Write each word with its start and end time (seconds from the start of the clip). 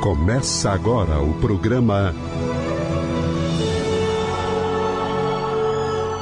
Começa 0.00 0.70
agora 0.70 1.20
o 1.20 1.34
programa 1.34 2.14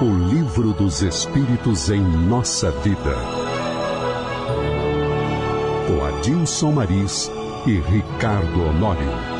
O 0.00 0.04
Livro 0.30 0.72
dos 0.72 1.02
Espíritos 1.02 1.90
em 1.90 2.00
Nossa 2.00 2.70
Vida. 2.70 3.14
Com 5.86 6.04
Adilson 6.06 6.72
Maris 6.72 7.30
e 7.66 7.78
Ricardo 7.78 8.62
Honório. 8.62 9.35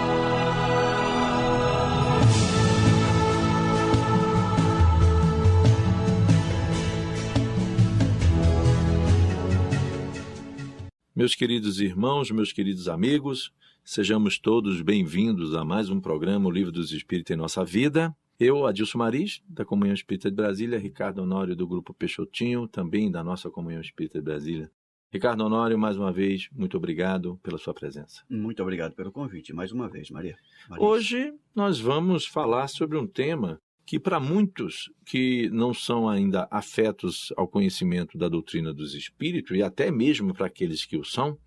Meus 11.27 11.35
queridos 11.35 11.81
irmãos, 11.81 12.31
meus 12.31 12.53
queridos 12.53 12.89
amigos, 12.89 13.53
sejamos 13.83 14.39
todos 14.39 14.80
bem-vindos 14.80 15.57
a 15.57 15.65
mais 15.65 15.91
um 15.91 16.01
programa 16.01 16.47
O 16.47 16.53
Livro 16.53 16.71
dos 16.71 16.93
Espíritos 16.93 17.33
em 17.33 17.37
Nossa 17.37 17.65
Vida. 17.65 18.17
Eu, 18.39 18.65
Adilson 18.65 18.98
Maris, 18.98 19.43
da 19.48 19.65
Comunhão 19.65 19.93
Espírita 19.93 20.31
de 20.31 20.37
Brasília, 20.37 20.79
Ricardo 20.79 21.23
Honório, 21.23 21.57
do 21.57 21.67
Grupo 21.67 21.93
Peixotinho, 21.93 22.69
também 22.69 23.11
da 23.11 23.25
nossa 23.25 23.51
Comunhão 23.51 23.81
Espírita 23.81 24.20
de 24.20 24.25
Brasília. 24.25 24.70
Ricardo 25.12 25.43
Honório, 25.43 25.77
mais 25.77 25.97
uma 25.97 26.12
vez, 26.12 26.48
muito 26.53 26.77
obrigado 26.77 27.41
pela 27.43 27.59
sua 27.59 27.75
presença. 27.75 28.23
Muito 28.31 28.62
obrigado 28.62 28.95
pelo 28.95 29.11
convite, 29.11 29.53
mais 29.53 29.73
uma 29.73 29.89
vez, 29.89 30.12
Maria. 30.12 30.37
Maria. 30.69 30.87
Hoje 30.87 31.34
nós 31.53 31.81
vamos 31.81 32.25
falar 32.25 32.69
sobre 32.69 32.97
um 32.97 33.06
tema 33.06 33.61
que, 33.87 34.01
para 34.01 34.19
muitos 34.19 34.91
que 35.05 35.49
não 35.51 35.73
são 35.73 36.09
ainda 36.09 36.49
afetos 36.51 37.33
ao 37.37 37.47
conhecimento 37.47 38.19
da 38.19 38.29
doutrina 38.29 38.75
dos 38.75 38.95
espíritos, 38.95 39.57
e 39.57 39.62
até 39.62 39.91
mesmo 39.93 40.35
para 40.35 40.47
aqueles 40.47 40.85
que 40.85 40.97
o 40.97 41.05
são, 41.05 41.39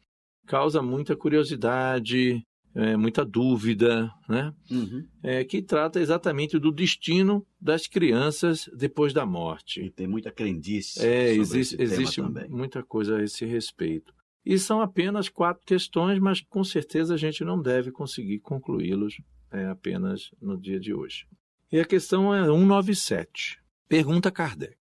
causa 0.48 0.82
muita 0.82 1.18
curiosidade, 1.18 2.42
é, 2.74 2.96
muita 2.96 3.26
dúvida, 3.26 4.10
né? 4.28 4.54
Uhum. 4.72 5.06
É, 5.22 5.44
que 5.44 5.62
trata 5.62 6.00
exatamente 6.00 6.58
do 6.58 6.72
destino 6.72 7.46
das 7.60 7.88
crianças 7.88 8.70
depois 8.74 9.12
da 9.12 9.26
morte. 9.26 9.82
E 9.82 9.92
tem 9.92 10.08
muita 10.08 10.32
crendice. 10.32 11.06
É, 11.06 11.28
sobre 11.28 11.42
existe, 11.42 11.82
existe 11.82 12.22
muita 12.48 12.82
coisa 12.82 13.18
a 13.18 13.24
esse 13.24 13.46
respeito. 13.46 14.14
E 14.46 14.58
são 14.58 14.82
apenas 14.82 15.28
quatro 15.28 15.62
questões, 15.66 16.18
mas 16.20 16.40
com 16.40 16.64
certeza 16.64 17.14
a 17.14 17.18
gente 17.18 17.44
não 17.44 17.62
deve 17.62 17.92
conseguir 17.92 18.40
concluí-los 18.40 19.22
é, 19.52 19.66
apenas 19.68 20.32
no 20.42 20.58
dia 20.58 20.80
de 20.80 20.94
hoje. 20.94 21.26
E 21.72 21.80
a 21.80 21.86
questão 21.86 22.34
é 22.34 22.44
197. 22.46 23.62
Pergunta 23.88 24.32
Kardec. 24.32 24.76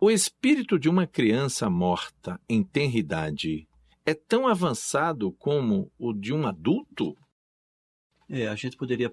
O 0.00 0.08
espírito 0.08 0.78
de 0.78 0.88
uma 0.88 1.04
criança 1.04 1.68
morta 1.68 2.40
em 2.48 2.62
tenridade 2.62 3.68
é 4.06 4.14
tão 4.14 4.46
avançado 4.46 5.32
como 5.32 5.90
o 5.98 6.12
de 6.12 6.32
um 6.32 6.46
adulto? 6.46 7.16
É, 8.28 8.46
a 8.46 8.54
gente 8.54 8.76
poderia 8.76 9.12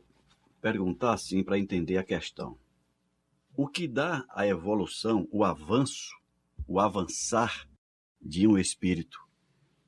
perguntar 0.61 1.13
assim 1.13 1.43
para 1.43 1.57
entender 1.57 1.97
a 1.97 2.03
questão. 2.03 2.59
O 3.57 3.67
que 3.67 3.87
dá 3.87 4.23
a 4.29 4.45
evolução, 4.45 5.27
o 5.31 5.43
avanço, 5.43 6.15
o 6.67 6.79
avançar 6.79 7.67
de 8.21 8.47
um 8.47 8.55
espírito 8.55 9.19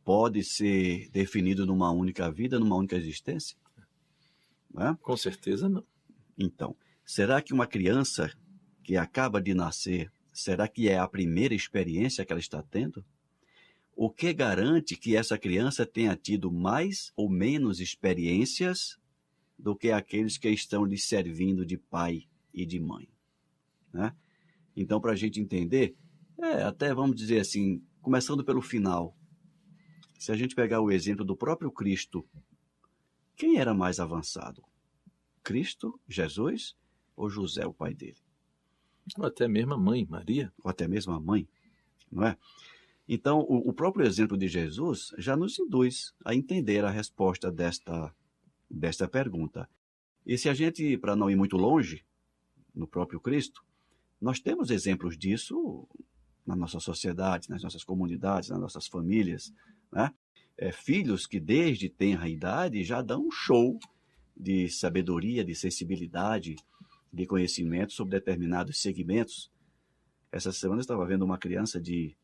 pode 0.03 0.43
ser 0.43 1.07
definido 1.11 1.67
numa 1.67 1.91
única 1.91 2.31
vida, 2.31 2.59
numa 2.59 2.75
única 2.75 2.95
existência? 2.95 3.55
Não 4.73 4.87
é? 4.87 4.97
Com 5.03 5.15
certeza 5.15 5.69
não. 5.69 5.85
Então, 6.35 6.75
será 7.11 7.41
que 7.41 7.53
uma 7.53 7.67
criança 7.67 8.31
que 8.85 8.95
acaba 8.95 9.41
de 9.41 9.53
nascer, 9.53 10.09
será 10.31 10.65
que 10.65 10.87
é 10.87 10.97
a 10.97 11.05
primeira 11.05 11.53
experiência 11.53 12.25
que 12.25 12.31
ela 12.31 12.39
está 12.39 12.63
tendo? 12.63 13.05
O 13.93 14.09
que 14.09 14.31
garante 14.31 14.95
que 14.95 15.17
essa 15.17 15.37
criança 15.37 15.85
tenha 15.85 16.15
tido 16.15 16.49
mais 16.49 17.11
ou 17.13 17.29
menos 17.29 17.81
experiências 17.81 18.97
do 19.59 19.75
que 19.75 19.91
aqueles 19.91 20.37
que 20.37 20.47
estão 20.47 20.85
lhe 20.85 20.97
servindo 20.97 21.65
de 21.65 21.77
pai 21.77 22.29
e 22.53 22.65
de 22.65 22.79
mãe? 22.79 23.09
Né? 23.91 24.15
Então, 24.73 25.01
para 25.01 25.11
a 25.11 25.15
gente 25.17 25.41
entender, 25.41 25.93
é, 26.39 26.63
até 26.63 26.93
vamos 26.93 27.17
dizer 27.17 27.41
assim, 27.41 27.83
começando 28.01 28.41
pelo 28.41 28.61
final, 28.61 29.13
se 30.17 30.31
a 30.31 30.37
gente 30.37 30.55
pegar 30.55 30.79
o 30.79 30.89
exemplo 30.89 31.25
do 31.25 31.35
próprio 31.35 31.73
Cristo, 31.73 32.25
quem 33.35 33.57
era 33.57 33.73
mais 33.73 33.99
avançado? 33.99 34.63
Cristo, 35.43 35.99
Jesus 36.07 36.79
ou 37.15 37.29
José, 37.29 37.65
o 37.65 37.73
pai 37.73 37.93
dele? 37.93 38.17
Ou 39.17 39.25
até 39.25 39.47
mesmo 39.47 39.73
a 39.73 39.77
mãe, 39.77 40.05
Maria. 40.09 40.51
Ou 40.63 40.69
até 40.69 40.87
mesmo 40.87 41.13
a 41.13 41.19
mãe, 41.19 41.47
não 42.11 42.23
é? 42.25 42.37
Então, 43.07 43.39
o, 43.39 43.69
o 43.69 43.73
próprio 43.73 44.05
exemplo 44.05 44.37
de 44.37 44.47
Jesus 44.47 45.13
já 45.17 45.35
nos 45.35 45.59
induz 45.59 46.13
a 46.23 46.33
entender 46.33 46.85
a 46.85 46.89
resposta 46.89 47.51
desta, 47.51 48.13
desta 48.69 49.07
pergunta. 49.07 49.69
E 50.25 50.37
se 50.37 50.47
a 50.47 50.53
gente, 50.53 50.97
para 50.97 51.15
não 51.15 51.29
ir 51.29 51.35
muito 51.35 51.57
longe, 51.57 52.05
no 52.73 52.87
próprio 52.87 53.19
Cristo, 53.19 53.63
nós 54.19 54.39
temos 54.39 54.69
exemplos 54.69 55.17
disso 55.17 55.87
na 56.45 56.55
nossa 56.55 56.79
sociedade, 56.79 57.49
nas 57.49 57.63
nossas 57.63 57.83
comunidades, 57.83 58.49
nas 58.49 58.59
nossas 58.59 58.87
famílias, 58.87 59.53
né? 59.91 60.13
É, 60.57 60.71
filhos 60.71 61.25
que 61.25 61.39
desde 61.39 61.89
tenra 61.89 62.29
idade 62.29 62.83
já 62.83 63.01
dão 63.01 63.27
um 63.27 63.31
show 63.31 63.79
de 64.37 64.69
sabedoria, 64.69 65.43
de 65.43 65.55
sensibilidade, 65.55 66.55
de 67.11 67.25
conhecimento 67.25 67.93
sobre 67.93 68.17
determinados 68.19 68.79
segmentos. 68.81 69.51
Essa 70.31 70.51
semana 70.51 70.79
eu 70.79 70.81
estava 70.81 71.05
vendo 71.05 71.23
uma 71.25 71.37
criança 71.37 71.79
de, 71.79 72.15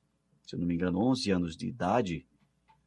se 0.45 0.55
eu 0.55 0.59
não 0.59 0.67
me 0.67 0.75
engano, 0.75 0.99
11 0.99 1.29
anos 1.31 1.57
de 1.57 1.67
idade, 1.67 2.25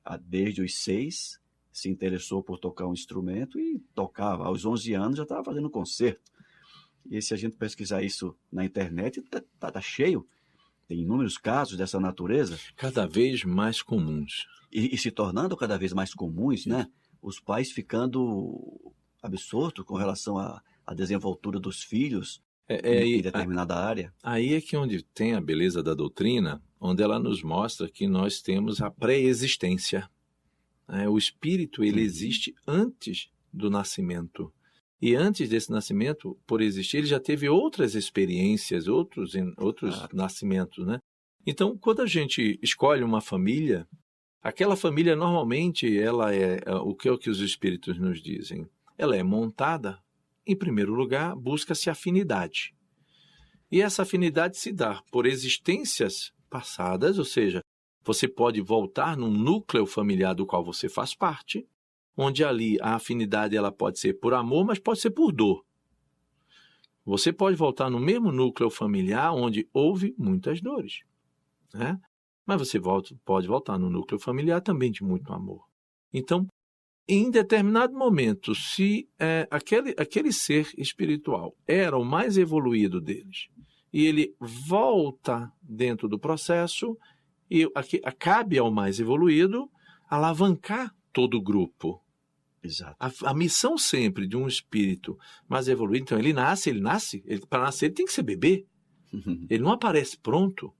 a- 0.04 0.16
desde 0.16 0.62
os 0.62 0.74
6, 0.76 1.38
se 1.72 1.88
interessou 1.90 2.42
por 2.42 2.58
tocar 2.58 2.86
um 2.86 2.92
instrumento 2.94 3.58
e 3.58 3.78
tocava. 3.94 4.44
Aos 4.46 4.64
11 4.64 4.92
anos 4.94 5.16
já 5.18 5.22
estava 5.24 5.44
fazendo 5.44 5.68
concerto. 5.70 6.30
E 7.10 7.20
se 7.22 7.32
a 7.34 7.36
gente 7.36 7.56
pesquisar 7.56 8.02
isso 8.02 8.36
na 8.50 8.64
internet, 8.64 9.20
tá, 9.22 9.42
tá- 9.58 9.70
tá 9.70 9.80
cheio. 9.80 10.26
Tem 10.88 11.00
inúmeros 11.02 11.38
casos 11.38 11.76
dessa 11.78 12.00
natureza 12.00 12.58
Cada 12.76 13.06
vez 13.06 13.44
mais 13.44 13.80
comuns. 13.82 14.46
e, 14.72 14.94
e 14.94 14.98
se 14.98 15.10
tornando 15.10 15.56
cada 15.56 15.78
vez 15.78 15.92
mais 15.92 16.12
comuns, 16.14 16.66
né? 16.66 16.90
Os 17.22 17.38
pais 17.38 17.70
ficando 17.70 18.92
absortos 19.22 19.84
com 19.84 19.94
relação 19.96 20.38
à, 20.38 20.62
à 20.90 20.94
desenvoltura 20.94 21.60
dos 21.60 21.84
filhos 21.84 22.42
É, 22.68 22.98
é, 22.98 23.04
em, 23.04 23.22
determinada 23.22 23.74
área. 23.74 24.12
Aí 24.22 24.54
é 24.54 24.60
que 24.60 24.76
onde 24.76 25.02
tem 25.02 25.34
a 25.34 25.40
beleza 25.40 25.82
da 25.82 25.94
doutrina, 25.94 26.62
onde 26.80 27.02
ela 27.02 27.18
nos 27.18 27.42
mostra 27.42 27.88
que 27.88 28.06
nós 28.06 28.40
temos 28.40 28.80
a 28.80 28.90
pré-existência. 28.90 30.08
É, 30.88 31.08
o 31.08 31.16
espírito 31.16 31.82
ele 31.82 32.00
existe 32.00 32.54
antes 32.66 33.28
do 33.52 33.70
nascimento. 33.70 34.52
E 35.00 35.14
antes 35.14 35.48
desse 35.48 35.70
nascimento, 35.70 36.36
por 36.46 36.60
existir, 36.60 36.98
ele 36.98 37.06
já 37.06 37.18
teve 37.20 37.48
outras 37.48 37.94
experiências, 37.94 38.86
outros, 38.86 39.32
outros 39.56 40.08
nascimentos, 40.12 40.86
né? 40.86 40.98
Então, 41.46 41.76
quando 41.78 42.02
a 42.02 42.06
gente 42.06 42.58
escolhe 42.62 43.02
uma 43.02 43.20
família, 43.20 43.86
aquela 44.42 44.76
família 44.76 45.16
normalmente 45.16 45.98
ela 45.98 46.34
é 46.34 46.60
é, 46.66 46.74
o 46.74 46.94
que 46.94 47.08
é 47.08 47.12
o 47.12 47.18
que 47.18 47.30
os 47.30 47.40
espíritos 47.40 47.98
nos 47.98 48.20
dizem. 48.20 48.68
Ela 48.98 49.16
é 49.16 49.22
montada, 49.22 49.98
em 50.46 50.56
primeiro 50.56 50.94
lugar, 50.94 51.34
busca-se 51.36 51.90
afinidade. 51.90 52.74
E 53.70 53.80
essa 53.80 54.02
afinidade 54.02 54.56
se 54.56 54.72
dá 54.72 55.02
por 55.10 55.26
existências 55.26 56.32
passadas, 56.48 57.18
ou 57.18 57.24
seja, 57.24 57.62
você 58.02 58.26
pode 58.26 58.60
voltar 58.60 59.16
num 59.16 59.30
núcleo 59.30 59.86
familiar 59.86 60.34
do 60.34 60.46
qual 60.46 60.64
você 60.64 60.88
faz 60.88 61.14
parte, 61.14 61.68
onde 62.16 62.44
ali 62.44 62.78
a 62.80 62.96
afinidade 62.96 63.56
ela 63.56 63.70
pode 63.70 63.98
ser 63.98 64.14
por 64.14 64.34
amor, 64.34 64.64
mas 64.64 64.78
pode 64.78 65.00
ser 65.00 65.10
por 65.10 65.32
dor. 65.32 65.64
Você 67.04 67.32
pode 67.32 67.56
voltar 67.56 67.88
no 67.88 67.98
mesmo 67.98 68.30
núcleo 68.30 68.70
familiar 68.70 69.32
onde 69.32 69.68
houve 69.72 70.14
muitas 70.18 70.60
dores, 70.60 71.02
né? 71.72 72.00
Mas 72.44 72.58
você 72.58 72.78
volta, 72.78 73.14
pode 73.24 73.46
voltar 73.46 73.78
no 73.78 73.88
núcleo 73.88 74.18
familiar 74.18 74.60
também 74.60 74.90
de 74.90 75.04
muito 75.04 75.32
amor. 75.32 75.64
Então, 76.12 76.46
em 77.12 77.30
determinado 77.30 77.92
momento, 77.92 78.54
se 78.54 79.08
é, 79.18 79.46
aquele, 79.50 79.94
aquele 79.98 80.32
ser 80.32 80.68
espiritual 80.78 81.56
era 81.66 81.98
o 81.98 82.04
mais 82.04 82.38
evoluído 82.38 83.00
deles, 83.00 83.48
e 83.92 84.06
ele 84.06 84.32
volta 84.40 85.50
dentro 85.60 86.08
do 86.08 86.18
processo, 86.18 86.96
e 87.50 87.68
aqui, 87.74 87.98
cabe 88.18 88.58
ao 88.58 88.70
mais 88.70 89.00
evoluído 89.00 89.68
alavancar 90.08 90.94
todo 91.12 91.36
o 91.36 91.42
grupo. 91.42 92.00
Exato. 92.62 92.94
A, 93.00 93.30
a 93.30 93.34
missão 93.34 93.76
sempre 93.76 94.28
de 94.28 94.36
um 94.36 94.46
espírito 94.46 95.18
mais 95.48 95.66
evoluído, 95.66 96.04
então 96.04 96.18
ele 96.18 96.32
nasce, 96.32 96.70
ele 96.70 96.80
nasce, 96.80 97.22
para 97.48 97.64
nascer 97.64 97.86
ele 97.86 97.94
tem 97.94 98.06
que 98.06 98.12
ser 98.12 98.22
bebê, 98.22 98.64
ele 99.50 99.64
não 99.64 99.72
aparece 99.72 100.16
pronto. 100.18 100.72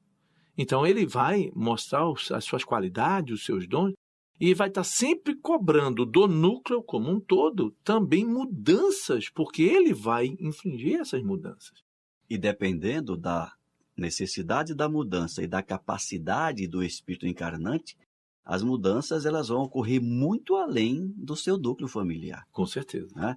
Então 0.57 0.87
ele 0.87 1.07
vai 1.07 1.51
mostrar 1.55 2.09
os- 2.09 2.31
as 2.31 2.45
suas 2.45 2.63
qualidades, 2.63 3.35
os 3.35 3.45
seus 3.45 3.67
dons, 3.67 3.93
e 4.41 4.55
vai 4.55 4.69
estar 4.69 4.85
sempre 4.85 5.35
cobrando 5.37 6.07
do 6.07 6.27
núcleo 6.27 6.83
como 6.83 7.11
um 7.11 7.21
todo 7.21 7.77
também 7.85 8.25
mudanças, 8.25 9.29
porque 9.29 9.63
ele 9.63 9.93
vai 9.93 10.35
infligir 10.41 10.99
essas 11.01 11.23
mudanças. 11.23 11.83
E 12.29 12.39
dependendo 12.39 13.17
da 13.17 13.53
necessidade 13.97 14.75
da 14.75 14.89
mudança 14.89 15.43
e 15.43 15.47
da 15.47 15.63
capacidade 15.63 16.67
do 16.67 16.83
espírito 16.83 17.27
encarnante, 17.27 17.99
as 18.43 18.63
mudanças 18.63 19.27
elas 19.27 19.49
vão 19.49 19.63
ocorrer 19.63 20.01
muito 20.01 20.57
além 20.57 21.13
do 21.17 21.37
seu 21.37 21.59
núcleo 21.59 21.87
familiar. 21.89 22.47
Com 22.51 22.65
certeza. 22.67 23.13
Né? 23.15 23.37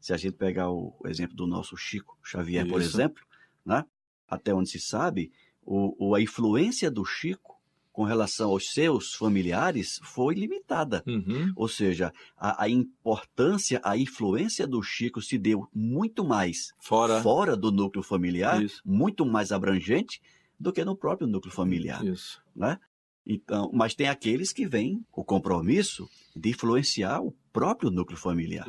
Se 0.00 0.12
a 0.12 0.16
gente 0.16 0.36
pegar 0.36 0.70
o 0.70 0.94
exemplo 1.06 1.34
do 1.34 1.46
nosso 1.46 1.76
Chico 1.76 2.16
Xavier, 2.22 2.66
por 2.68 2.80
Isso. 2.80 2.96
exemplo, 2.96 3.24
né? 3.66 3.84
até 4.28 4.54
onde 4.54 4.70
se 4.70 4.78
sabe, 4.78 5.32
o- 5.66 6.14
a 6.14 6.20
influência 6.20 6.90
do 6.90 7.04
Chico 7.04 7.53
com 7.94 8.02
relação 8.02 8.50
aos 8.50 8.72
seus 8.72 9.14
familiares 9.14 10.00
foi 10.02 10.34
limitada. 10.34 11.00
Uhum. 11.06 11.52
Ou 11.54 11.68
seja, 11.68 12.12
a, 12.36 12.64
a 12.64 12.68
importância, 12.68 13.80
a 13.84 13.96
influência 13.96 14.66
do 14.66 14.82
Chico 14.82 15.22
se 15.22 15.38
deu 15.38 15.68
muito 15.72 16.24
mais 16.24 16.72
Fora. 16.80 17.22
fora 17.22 17.56
do 17.56 17.70
núcleo 17.70 18.02
familiar, 18.02 18.60
Isso. 18.60 18.82
muito 18.84 19.24
mais 19.24 19.52
abrangente 19.52 20.20
do 20.58 20.72
que 20.72 20.84
no 20.84 20.96
próprio 20.96 21.28
núcleo 21.28 21.54
familiar. 21.54 22.04
Isso. 22.04 22.42
Né? 22.54 22.80
Então, 23.24 23.70
mas 23.72 23.94
tem 23.94 24.08
aqueles 24.08 24.52
que 24.52 24.66
vêm 24.66 25.06
o 25.12 25.22
compromisso 25.22 26.10
de 26.34 26.50
influenciar 26.50 27.22
o 27.22 27.32
próprio 27.52 27.92
núcleo 27.92 28.18
familiar, 28.18 28.66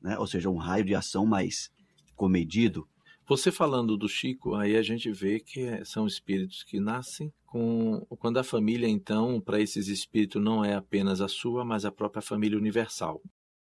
né? 0.00 0.16
ou 0.16 0.26
seja, 0.28 0.48
um 0.48 0.56
raio 0.56 0.84
de 0.84 0.94
ação 0.94 1.26
mais 1.26 1.68
comedido. 2.14 2.86
Você 3.28 3.52
falando 3.52 3.96
do 3.98 4.08
Chico, 4.08 4.54
aí 4.54 4.74
a 4.74 4.82
gente 4.82 5.12
vê 5.12 5.38
que 5.38 5.60
é- 5.60 5.84
são 5.84 6.06
espíritos 6.06 6.62
que 6.64 6.80
nascem 6.80 7.30
com. 7.44 8.00
Quando 8.18 8.38
a 8.38 8.44
família, 8.44 8.88
então, 8.88 9.38
para 9.38 9.60
esses 9.60 9.88
espíritos 9.88 10.42
não 10.42 10.64
é 10.64 10.74
apenas 10.74 11.20
a 11.20 11.28
sua, 11.28 11.62
mas 11.62 11.84
a 11.84 11.92
própria 11.92 12.22
família 12.22 12.56
universal. 12.56 13.20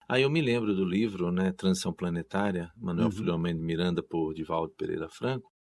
Aí 0.07 0.21
eu 0.23 0.29
me 0.29 0.41
lembro 0.41 0.73
do 0.73 0.85
livro, 0.85 1.29
né, 1.29 1.51
Transição 1.51 1.91
Planetária, 1.94 2.71
Manuel 2.77 3.07
Uhum. 3.07 3.11
Filomeno 3.11 3.59
de 3.59 3.65
Miranda, 3.65 4.01
por 4.01 4.33
Divaldo 4.33 4.73
Pereira 4.75 5.09
Franco, 5.09 5.51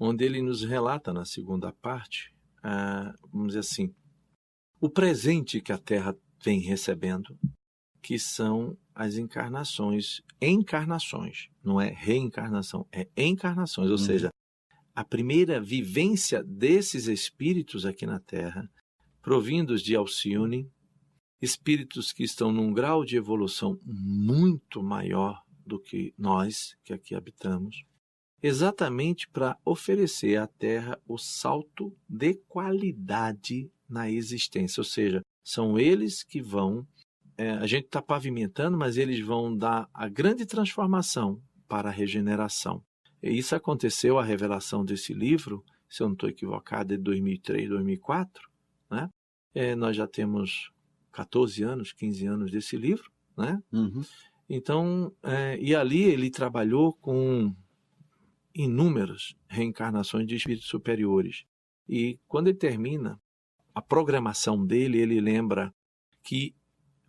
onde 0.00 0.24
ele 0.24 0.40
nos 0.40 0.64
relata 0.64 1.12
na 1.12 1.26
segunda 1.26 1.70
parte, 1.70 2.34
ah, 2.62 3.12
vamos 3.30 3.48
dizer 3.48 3.60
assim, 3.60 3.94
o 4.80 4.88
presente 4.88 5.60
que 5.60 5.70
a 5.70 5.78
Terra 5.78 6.16
vem 6.42 6.60
recebendo, 6.60 7.38
que 8.02 8.18
são 8.18 8.76
as 8.94 9.16
encarnações, 9.16 10.22
encarnações, 10.40 11.48
não 11.62 11.80
é 11.80 11.90
reencarnação, 11.90 12.86
é 12.92 13.08
encarnações, 13.16 13.90
ou 13.90 13.96
Uhum. 13.96 14.04
seja, 14.04 14.28
a 14.94 15.04
primeira 15.04 15.60
vivência 15.60 16.42
desses 16.44 17.06
espíritos 17.08 17.84
aqui 17.84 18.06
na 18.06 18.20
Terra, 18.20 18.70
provindos 19.20 19.82
de 19.82 19.96
Alcione, 19.96 20.70
espíritos 21.42 22.12
que 22.12 22.22
estão 22.22 22.52
num 22.52 22.72
grau 22.72 23.04
de 23.04 23.16
evolução 23.16 23.78
muito 23.84 24.82
maior 24.82 25.42
do 25.66 25.80
que 25.80 26.14
nós 26.16 26.76
que 26.84 26.92
aqui 26.92 27.14
habitamos, 27.14 27.82
exatamente 28.42 29.28
para 29.28 29.58
oferecer 29.64 30.36
à 30.36 30.46
Terra 30.46 31.00
o 31.08 31.18
salto 31.18 31.96
de 32.08 32.34
qualidade 32.46 33.70
na 33.88 34.10
existência, 34.10 34.80
ou 34.80 34.84
seja, 34.84 35.22
são 35.42 35.78
eles 35.78 36.22
que 36.22 36.40
vão 36.40 36.86
é, 37.36 37.50
a 37.50 37.66
gente 37.66 37.86
está 37.86 38.00
pavimentando, 38.00 38.76
mas 38.76 38.96
eles 38.96 39.20
vão 39.20 39.56
dar 39.56 39.88
a 39.92 40.08
grande 40.08 40.46
transformação 40.46 41.40
para 41.68 41.88
a 41.88 41.92
regeneração. 41.92 42.82
E 43.22 43.30
isso 43.30 43.56
aconteceu, 43.56 44.18
a 44.18 44.24
revelação 44.24 44.84
desse 44.84 45.12
livro, 45.12 45.64
se 45.88 46.02
eu 46.02 46.08
não 46.08 46.14
estou 46.14 46.28
equivocado, 46.28 46.94
é 46.94 46.96
de 46.96 47.02
2003, 47.02 47.68
2004. 47.68 48.48
Né? 48.90 49.08
É, 49.54 49.74
nós 49.74 49.96
já 49.96 50.06
temos 50.06 50.70
14 51.12 51.62
anos, 51.62 51.92
15 51.92 52.26
anos 52.26 52.50
desse 52.50 52.76
livro. 52.76 53.10
Né? 53.36 53.62
Uhum. 53.72 54.04
Então, 54.48 55.12
é, 55.22 55.58
e 55.58 55.74
ali 55.74 56.02
ele 56.02 56.30
trabalhou 56.30 56.92
com 56.92 57.54
inúmeras 58.54 59.34
reencarnações 59.48 60.26
de 60.26 60.36
espíritos 60.36 60.68
superiores. 60.68 61.44
E 61.88 62.18
quando 62.28 62.48
ele 62.48 62.58
termina 62.58 63.20
a 63.74 63.82
programação 63.82 64.64
dele, 64.64 64.98
ele 64.98 65.20
lembra 65.20 65.74
que 66.22 66.54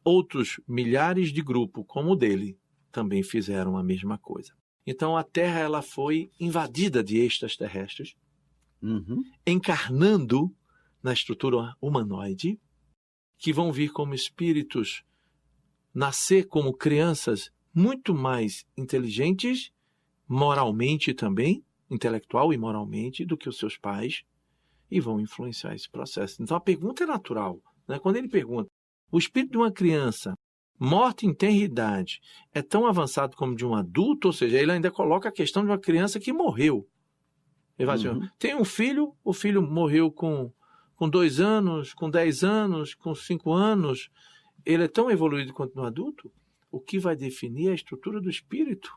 outros 0.05 0.61
milhares 0.67 1.33
de 1.33 1.41
grupos 1.41 1.83
como 1.87 2.11
o 2.11 2.15
dele 2.15 2.57
também 2.91 3.23
fizeram 3.23 3.75
a 3.75 3.83
mesma 3.83 4.17
coisa. 4.17 4.53
Então 4.87 5.17
a 5.17 5.23
Terra 5.23 5.59
ela 5.59 5.81
foi 5.81 6.31
invadida 6.39 7.03
de 7.03 7.17
extraterrestres, 7.17 8.15
Uhum. 8.81 9.23
encarnando 9.47 10.55
na 11.01 11.11
estrutura 11.11 11.75
humanoide, 11.81 12.59
que 13.37 13.51
vão 13.51 13.71
vir 13.71 13.91
como 13.91 14.13
espíritos, 14.13 15.03
nascer 15.93 16.47
como 16.47 16.71
crianças 16.73 17.51
muito 17.73 18.13
mais 18.13 18.63
inteligentes, 18.77 19.71
moralmente 20.27 21.13
também, 21.13 21.63
intelectual 21.89 22.53
e 22.53 22.57
moralmente, 22.57 23.25
do 23.25 23.35
que 23.35 23.49
os 23.49 23.57
seus 23.57 23.77
pais, 23.77 24.23
e 24.89 24.99
vão 24.99 25.19
influenciar 25.19 25.73
esse 25.73 25.89
processo. 25.89 26.41
Então 26.41 26.55
a 26.55 26.61
pergunta 26.61 27.03
é 27.03 27.07
natural. 27.07 27.59
Né? 27.87 27.99
Quando 27.99 28.17
ele 28.17 28.29
pergunta, 28.29 28.69
o 29.15 29.17
espírito 29.17 29.51
de 29.51 29.57
uma 29.57 29.71
criança 29.71 30.37
morta 30.77 31.25
em 31.25 31.33
tenra 31.33 31.63
idade 31.63 32.19
é 32.53 32.61
tão 32.61 32.85
avançado 32.85 33.33
como 33.37 33.55
de 33.55 33.65
um 33.65 33.73
adulto, 33.73 34.27
ou 34.27 34.33
seja, 34.33 34.59
ele 34.59 34.73
ainda 34.73 34.91
coloca 34.91 35.29
a 35.29 35.31
questão 35.31 35.63
de 35.63 35.69
uma 35.69 35.77
criança 35.77 36.19
que 36.19 36.33
morreu. 36.33 36.85
Ele 37.79 37.95
dizer, 37.95 38.09
Uhum. 38.09 38.27
tem 38.37 38.53
um 38.55 38.65
filho, 38.65 39.15
o 39.23 39.31
filho 39.31 39.61
morreu 39.61 40.11
com, 40.11 40.51
com 40.97 41.07
dois 41.07 41.39
anos, 41.39 41.93
com 41.93 42.09
dez 42.09 42.43
anos, 42.43 42.93
com 42.93 43.15
cinco 43.15 43.53
anos, 43.53 44.09
ele 44.65 44.83
é 44.83 44.87
tão 44.89 45.09
evoluído 45.09 45.53
quanto 45.53 45.79
um 45.79 45.83
adulto, 45.85 46.29
o 46.69 46.81
que 46.81 46.99
vai 46.99 47.15
definir 47.15 47.69
a 47.69 47.73
estrutura 47.73 48.19
do 48.19 48.29
espírito 48.29 48.93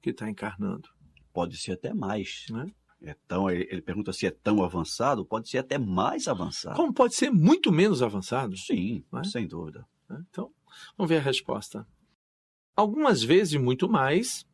que 0.00 0.08
está 0.08 0.26
encarnando. 0.26 0.88
Pode 1.34 1.58
ser 1.58 1.72
até 1.72 1.92
mais. 1.92 2.46
Né? 2.48 2.64
É 3.06 3.16
tão, 3.28 3.50
ele 3.50 3.82
pergunta 3.82 4.12
se 4.12 4.26
é 4.26 4.30
tão 4.30 4.62
avançado, 4.62 5.24
pode 5.24 5.48
ser 5.48 5.58
até 5.58 5.78
mais 5.78 6.26
avançado. 6.26 6.76
Como 6.76 6.92
pode 6.92 7.14
ser 7.14 7.30
muito 7.30 7.70
menos 7.70 8.02
avançado. 8.02 8.56
Sim, 8.56 9.04
é? 9.14 9.24
sem 9.24 9.46
dúvida. 9.46 9.86
né? 10.08 10.24
Então, 10.30 10.50
vamos 10.96 11.08
ver 11.08 11.18
a 11.18 11.22
resposta. 11.22 11.86
Algumas 12.74 13.22
vezes 13.22 13.60
muito 13.60 13.88
mais, 13.88 14.46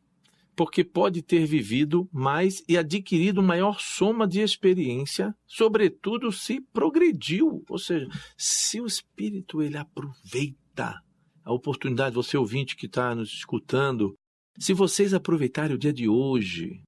porque 0.55 0.83
pode 0.83 1.21
ter 1.21 1.45
vivido 1.45 2.07
mais 2.11 2.63
e 2.67 2.77
adquirido 2.77 3.41
maior 3.41 3.79
soma 3.79 4.27
de 4.27 4.41
experiência, 4.41 5.33
sobretudo 5.47 6.31
se 6.31 6.61
progrediu, 6.73 7.63
ou 7.67 7.79
seja, 7.79 8.07
se 8.37 8.81
o 8.81 8.85
espírito 8.85 9.61
ele 9.61 9.77
aproveita 9.77 11.01
a 11.43 11.53
oportunidade, 11.53 12.15
você 12.15 12.37
ouvinte 12.37 12.75
que 12.75 12.85
está 12.85 13.15
nos 13.15 13.33
escutando, 13.33 14.13
se 14.59 14.73
vocês 14.73 15.13
aproveitarem 15.13 15.75
o 15.75 15.79
dia 15.79 15.93
de 15.93 16.07
hoje 16.07 16.83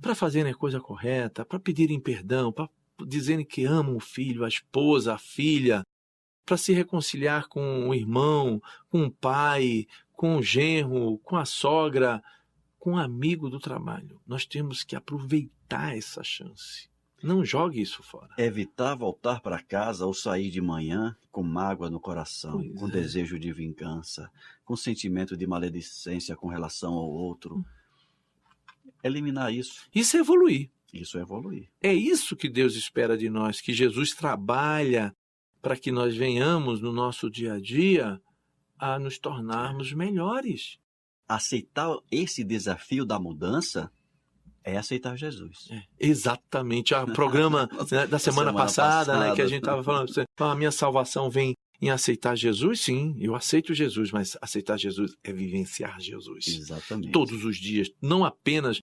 para 0.00 0.14
fazerem 0.14 0.52
a 0.52 0.56
coisa 0.56 0.80
correta, 0.80 1.44
para 1.44 1.58
pedirem 1.58 2.00
perdão, 2.00 2.52
para 2.52 2.68
dizerem 3.06 3.44
que 3.44 3.64
amam 3.64 3.96
o 3.96 4.00
filho, 4.00 4.44
a 4.44 4.48
esposa, 4.48 5.14
a 5.14 5.18
filha, 5.18 5.82
para 6.44 6.56
se 6.56 6.72
reconciliar 6.72 7.48
com 7.48 7.88
o 7.88 7.94
irmão, 7.94 8.60
com 8.88 9.04
o 9.04 9.10
pai, 9.10 9.86
com 10.12 10.36
o 10.36 10.42
genro, 10.42 11.18
com 11.18 11.36
a 11.36 11.44
sogra, 11.44 12.22
com 12.78 12.92
um 12.92 12.98
amigo 12.98 13.50
do 13.50 13.58
trabalho. 13.58 14.20
Nós 14.26 14.46
temos 14.46 14.82
que 14.82 14.96
aproveitar 14.96 15.96
essa 15.96 16.24
chance. 16.24 16.88
Não 17.22 17.44
jogue 17.44 17.80
isso 17.80 18.02
fora. 18.02 18.28
Evitar 18.38 18.94
voltar 18.94 19.40
para 19.40 19.62
casa 19.62 20.06
ou 20.06 20.14
sair 20.14 20.50
de 20.50 20.60
manhã 20.60 21.16
com 21.32 21.42
mágoa 21.42 21.90
no 21.90 21.98
coração, 21.98 22.52
Pois 22.52 22.78
com 22.78 22.86
é. 22.86 22.90
desejo 22.90 23.38
de 23.38 23.52
vingança, 23.52 24.30
com 24.64 24.76
sentimento 24.76 25.36
de 25.36 25.46
maledicência 25.46 26.36
com 26.36 26.46
relação 26.48 26.94
ao 26.94 27.10
outro. 27.10 27.64
Eliminar 29.02 29.52
isso, 29.52 29.86
Isso 29.94 30.16
é 30.16 30.20
evoluir. 30.20 30.70
isso 30.92 31.18
é 31.18 31.22
evoluir. 31.22 31.68
É 31.82 31.92
isso 31.92 32.36
que 32.36 32.48
Deus 32.48 32.74
espera 32.74 33.16
de 33.16 33.28
nós, 33.30 33.60
que 33.60 33.72
Jesus 33.72 34.12
trabalha 34.14 35.14
para 35.62 35.76
que 35.76 35.90
nós 35.92 36.16
venhamos 36.16 36.80
no 36.80 36.92
nosso 36.92 37.30
dia 37.30 37.54
a 37.54 37.60
dia 37.60 38.20
a 38.78 38.98
nos 38.98 39.18
tornarmos 39.18 39.92
melhores. 39.92 40.78
Aceitar 41.28 41.94
esse 42.10 42.42
desafio 42.42 43.04
da 43.04 43.18
mudança 43.18 43.90
é 44.64 44.76
aceitar 44.76 45.16
Jesus. 45.16 45.68
É, 45.70 45.82
exatamente. 45.98 46.94
O 46.94 47.06
programa 47.12 47.68
né, 47.90 48.06
da 48.06 48.18
semana, 48.18 48.50
semana 48.50 48.52
passada, 48.52 49.12
né, 49.14 49.24
que 49.26 49.26
a 49.26 49.28
passada. 49.30 49.48
gente 49.48 49.58
estava 49.58 49.82
falando, 49.82 50.08
você, 50.08 50.24
"Ah, 50.38 50.52
a 50.52 50.54
minha 50.54 50.70
salvação 50.72 51.28
vem 51.30 51.54
em 51.80 51.90
aceitar 51.90 52.36
Jesus? 52.36 52.80
Sim, 52.80 53.14
eu 53.20 53.34
aceito 53.34 53.74
Jesus, 53.74 54.10
mas 54.10 54.36
aceitar 54.40 54.76
Jesus 54.78 55.14
é 55.22 55.32
vivenciar 55.32 56.00
Jesus. 56.00 56.46
Exatamente. 56.48 57.12
Todos 57.12 57.44
os 57.44 57.56
dias, 57.56 57.90
não 58.00 58.24
apenas 58.24 58.80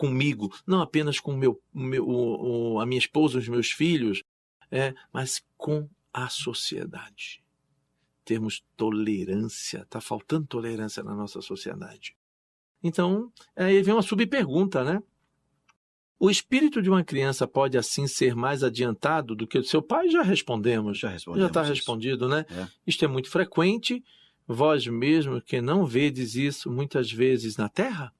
comigo, 0.00 0.50
não 0.66 0.80
apenas 0.80 1.20
com 1.20 1.36
meu, 1.36 1.60
meu, 1.74 2.08
o- 2.08 2.74
o- 2.76 2.80
a 2.80 2.86
minha 2.86 2.98
esposa, 2.98 3.38
os 3.38 3.46
meus 3.48 3.70
filhos, 3.70 4.22
é, 4.70 4.94
mas 5.12 5.42
com 5.58 5.86
a 6.12 6.26
sociedade. 6.30 7.42
Termos 8.24 8.64
tolerância, 8.76 9.80
está 9.82 10.00
faltando 10.00 10.46
tolerância 10.46 11.02
na 11.02 11.14
nossa 11.14 11.42
sociedade. 11.42 12.16
Então, 12.82 13.30
aí 13.54 13.82
vem 13.82 13.92
uma 13.94 14.00
subpergunta, 14.02 14.82
né? 14.82 15.02
O 16.18 16.30
espírito 16.30 16.80
de 16.80 16.88
uma 16.88 17.04
criança 17.04 17.46
pode 17.46 17.76
assim 17.76 18.06
ser 18.06 18.34
mais 18.34 18.62
adiantado 18.62 19.34
do 19.34 19.46
que 19.46 19.58
o 19.58 19.60
do 19.60 19.66
seu 19.66 19.82
pai? 19.82 20.08
Já 20.08 20.22
respondemos. 20.22 20.98
Já 20.98 21.08
Já 21.08 21.12
respondemos. 21.14 21.48
está 21.48 21.62
isso. 21.62 21.72
respondido, 21.72 22.26
né? 22.28 22.46
É. 22.50 22.66
Isto 22.86 23.04
é 23.04 23.08
muito 23.08 23.28
frequente. 23.30 24.02
Vós 24.46 24.86
mesmo 24.86 25.40
que 25.42 25.60
não 25.60 25.84
vedes 25.86 26.34
isso 26.34 26.70
muitas 26.70 27.10
vezes 27.12 27.56
na 27.56 27.68
Terra? 27.68 28.12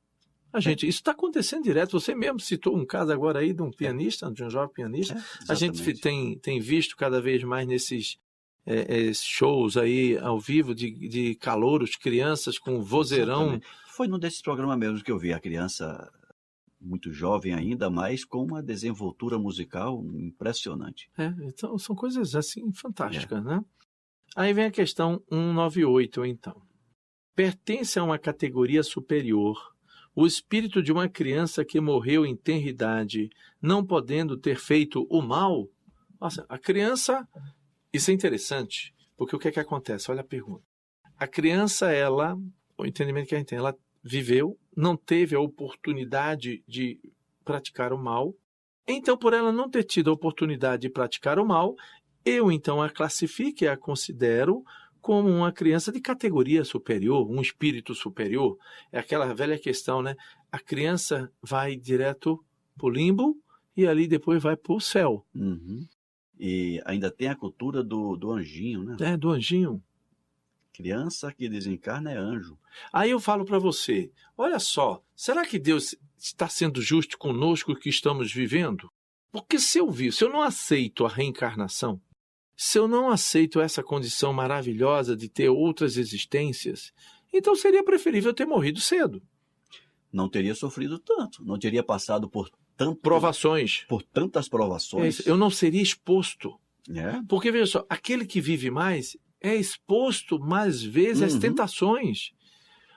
A 0.53 0.61
gente, 0.61 0.87
isso 0.87 0.99
está 0.99 1.13
acontecendo 1.13 1.65
direto. 1.65 1.99
Você 1.99 2.15
mesmo 2.15 2.41
citou 2.41 2.77
um 2.77 2.85
caso 2.85 3.13
agora 3.13 3.41
aí 3.41 3.53
de 3.53 3.63
um 3.63 3.71
pianista, 3.71 4.31
de 4.31 4.43
um 4.43 4.51
jovem 4.51 4.75
pianista. 4.75 5.15
É, 5.15 5.53
A 5.53 5.55
gente 5.55 5.95
tem, 6.01 6.39
tem 6.39 6.61
visto 6.61 6.97
cada 6.97 7.21
vez 7.21 7.43
mais 7.45 7.67
nesses, 7.67 8.19
é, 8.67 9.09
é, 9.09 9.15
shows 9.15 9.77
aí 9.77 10.19
ao 10.19 10.39
vivo 10.39 10.75
de, 10.75 10.91
de 11.09 11.35
calouros, 11.37 11.97
crianças 11.97 12.59
com 12.59 12.83
vozeirão. 12.83 13.43
Exatamente. 13.43 13.67
Foi 13.89 14.09
num 14.09 14.19
desses 14.19 14.43
programas 14.43 14.79
mesmo 14.79 15.03
que 15.03 15.11
eu 15.11 15.19
vi 15.19 15.33
a 15.33 15.41
criança 15.41 16.11
muito 16.81 17.13
jovem 17.13 17.53
ainda, 17.53 17.91
mas 17.91 18.25
com 18.25 18.43
uma 18.43 18.63
desenvoltura 18.63 19.39
musical 19.39 20.03
impressionante. 20.15 21.11
É, 21.19 21.33
então 21.43 21.77
são 21.79 21.95
coisas 21.95 22.35
assim 22.35 22.73
fantásticas, 22.73 23.39
é. 23.39 23.43
né? 23.43 23.65
Aí 24.35 24.53
vem 24.53 24.65
a 24.65 24.71
questão 24.71 25.23
198, 25.29 26.25
então. 26.25 26.63
Pertence 27.35 27.99
a 27.99 28.05
uma 28.05 28.19
categoria 28.19 28.83
superior 28.83 29.70
o 30.15 30.27
espírito 30.27 30.83
de 30.83 30.93
uma 30.93 31.09
criança 31.09 31.65
que 31.65 31.81
morreu 31.81 32.27
em 32.27 32.37
tenridade, 32.37 33.31
não 33.61 33.85
podendo 33.85 34.37
ter 34.37 34.59
feito 34.59 35.07
o 35.09 35.23
mal? 35.23 35.69
Nossa, 36.21 36.45
a 36.49 36.59
criança. 36.59 37.27
Isso 37.93 38.11
é 38.11 38.15
interessante, 38.15 38.95
porque 39.17 39.35
o 39.35 39.39
que 39.39 39.49
é 39.49 39.53
que 39.53 39.61
acontece? 39.61 40.11
Olha 40.11 40.21
a 40.21 40.25
pergunta. 40.25 40.63
A 41.19 41.27
criança, 41.27 41.91
ela, 41.91 42.39
o 42.77 42.87
entendimento 42.87 43.29
que 43.29 43.35
a 43.35 43.39
gente 43.39 43.49
tem, 43.49 43.59
ela 43.59 43.77
viveu, 44.03 44.59
não 44.77 44.97
teve 44.97 45.35
a 45.35 45.41
oportunidade 45.41 46.63
de 46.67 46.99
praticar 47.45 47.93
o 47.93 47.99
mal. 47.99 48.35
Então, 48.87 49.17
por 49.17 49.33
ela 49.33 49.53
não 49.53 49.69
ter 49.69 49.85
tido 49.85 50.11
a 50.11 50.15
oportunidade 50.15 50.83
de 50.83 50.91
praticar 50.91 51.39
o 51.39 51.47
mal, 51.47 51.75
eu 52.25 52.51
então 52.51 52.83
a 52.83 52.89
classifico 52.89 53.65
e 53.65 53.69
a 53.69 53.77
considero 53.77 54.65
como 55.01 55.29
uma 55.29 55.53
criança 55.53 55.91
de 55.91 56.01
categoria 56.01 56.65
superior, 56.65 57.29
um 57.31 57.41
espírito 57.41 57.95
superior. 57.95 58.57
É 58.93 58.99
aquela 58.99 59.35
velha 59.35 59.59
questão, 59.59 60.03
né? 60.03 60.17
A 60.51 60.59
criança 60.59 61.31
vai 61.43 61.77
direto 61.77 62.43
para 62.77 62.87
o 62.87 62.91
limbo 62.91 63.37
e 63.77 63.87
ali 63.87 64.07
depois 64.07 64.43
vai 64.43 64.57
para 64.57 64.73
o 64.73 64.81
céu. 64.81 65.25
Uhum. 65.35 65.87
E 66.39 66.81
ainda 66.85 67.11
tem 67.11 67.29
a 67.29 67.37
cultura 67.37 67.83
do, 67.83 68.17
do 68.17 68.33
anjinho, 68.33 68.83
né? 68.85 68.97
É, 69.01 69.17
do 69.17 69.31
anjinho. 69.31 69.83
Criança 70.73 71.33
que 71.33 71.49
desencarna 71.49 72.11
é 72.11 72.17
anjo. 72.17 72.59
Aí 72.93 73.11
eu 73.11 73.21
falo 73.21 73.45
para 73.45 73.59
você: 73.59 74.11
olha 74.37 74.59
só, 74.59 75.03
será 75.15 75.45
que 75.45 75.59
Deus 75.59 75.95
está 76.19 76.49
sendo 76.49 76.81
justo 76.81 77.19
conosco 77.19 77.75
que 77.75 77.91
estamos 77.91 78.33
vivendo? 78.33 78.91
Porque 79.31 79.59
se 79.59 79.79
eu 79.79 79.91
vi, 79.91 80.11
se 80.11 80.25
eu 80.25 80.31
não 80.31 80.43
aceito 80.43 81.05
a 81.05 81.09
reencarnação, 81.09 82.01
se 82.63 82.79
eu 82.79 82.87
não 82.87 83.09
aceito 83.09 83.59
essa 83.59 83.83
condição 83.83 84.35
maravilhosa 84.35 85.17
de 85.17 85.31
ter 85.31 85.49
outras 85.49 85.97
existências, 85.97 86.93
então 87.33 87.57
seria 87.57 87.83
preferível 87.83 88.35
ter 88.35 88.45
morrido 88.45 88.83
cedo. 88.83 89.23
Não 90.13 90.29
teria 90.29 90.55
sofrido 90.55 90.99
tanto, 90.99 91.43
não 91.43 91.59
teria 91.59 91.83
passado 91.83 92.29
por 92.29 92.51
tanto, 92.77 93.01
provações. 93.01 93.87
Por 93.89 94.03
tantas 94.03 94.47
provações. 94.47 95.27
É 95.27 95.31
eu 95.31 95.39
não 95.39 95.49
seria 95.49 95.81
exposto. 95.81 96.61
É. 96.95 97.23
Porque, 97.27 97.51
veja 97.51 97.65
só, 97.65 97.87
aquele 97.89 98.27
que 98.27 98.43
vive 98.43 98.71
mais 98.71 99.17
é 99.41 99.57
exposto 99.57 100.39
mais 100.39 100.83
vezes 100.83 101.23
uhum. 101.23 101.27
às 101.29 101.35
tentações. 101.37 102.31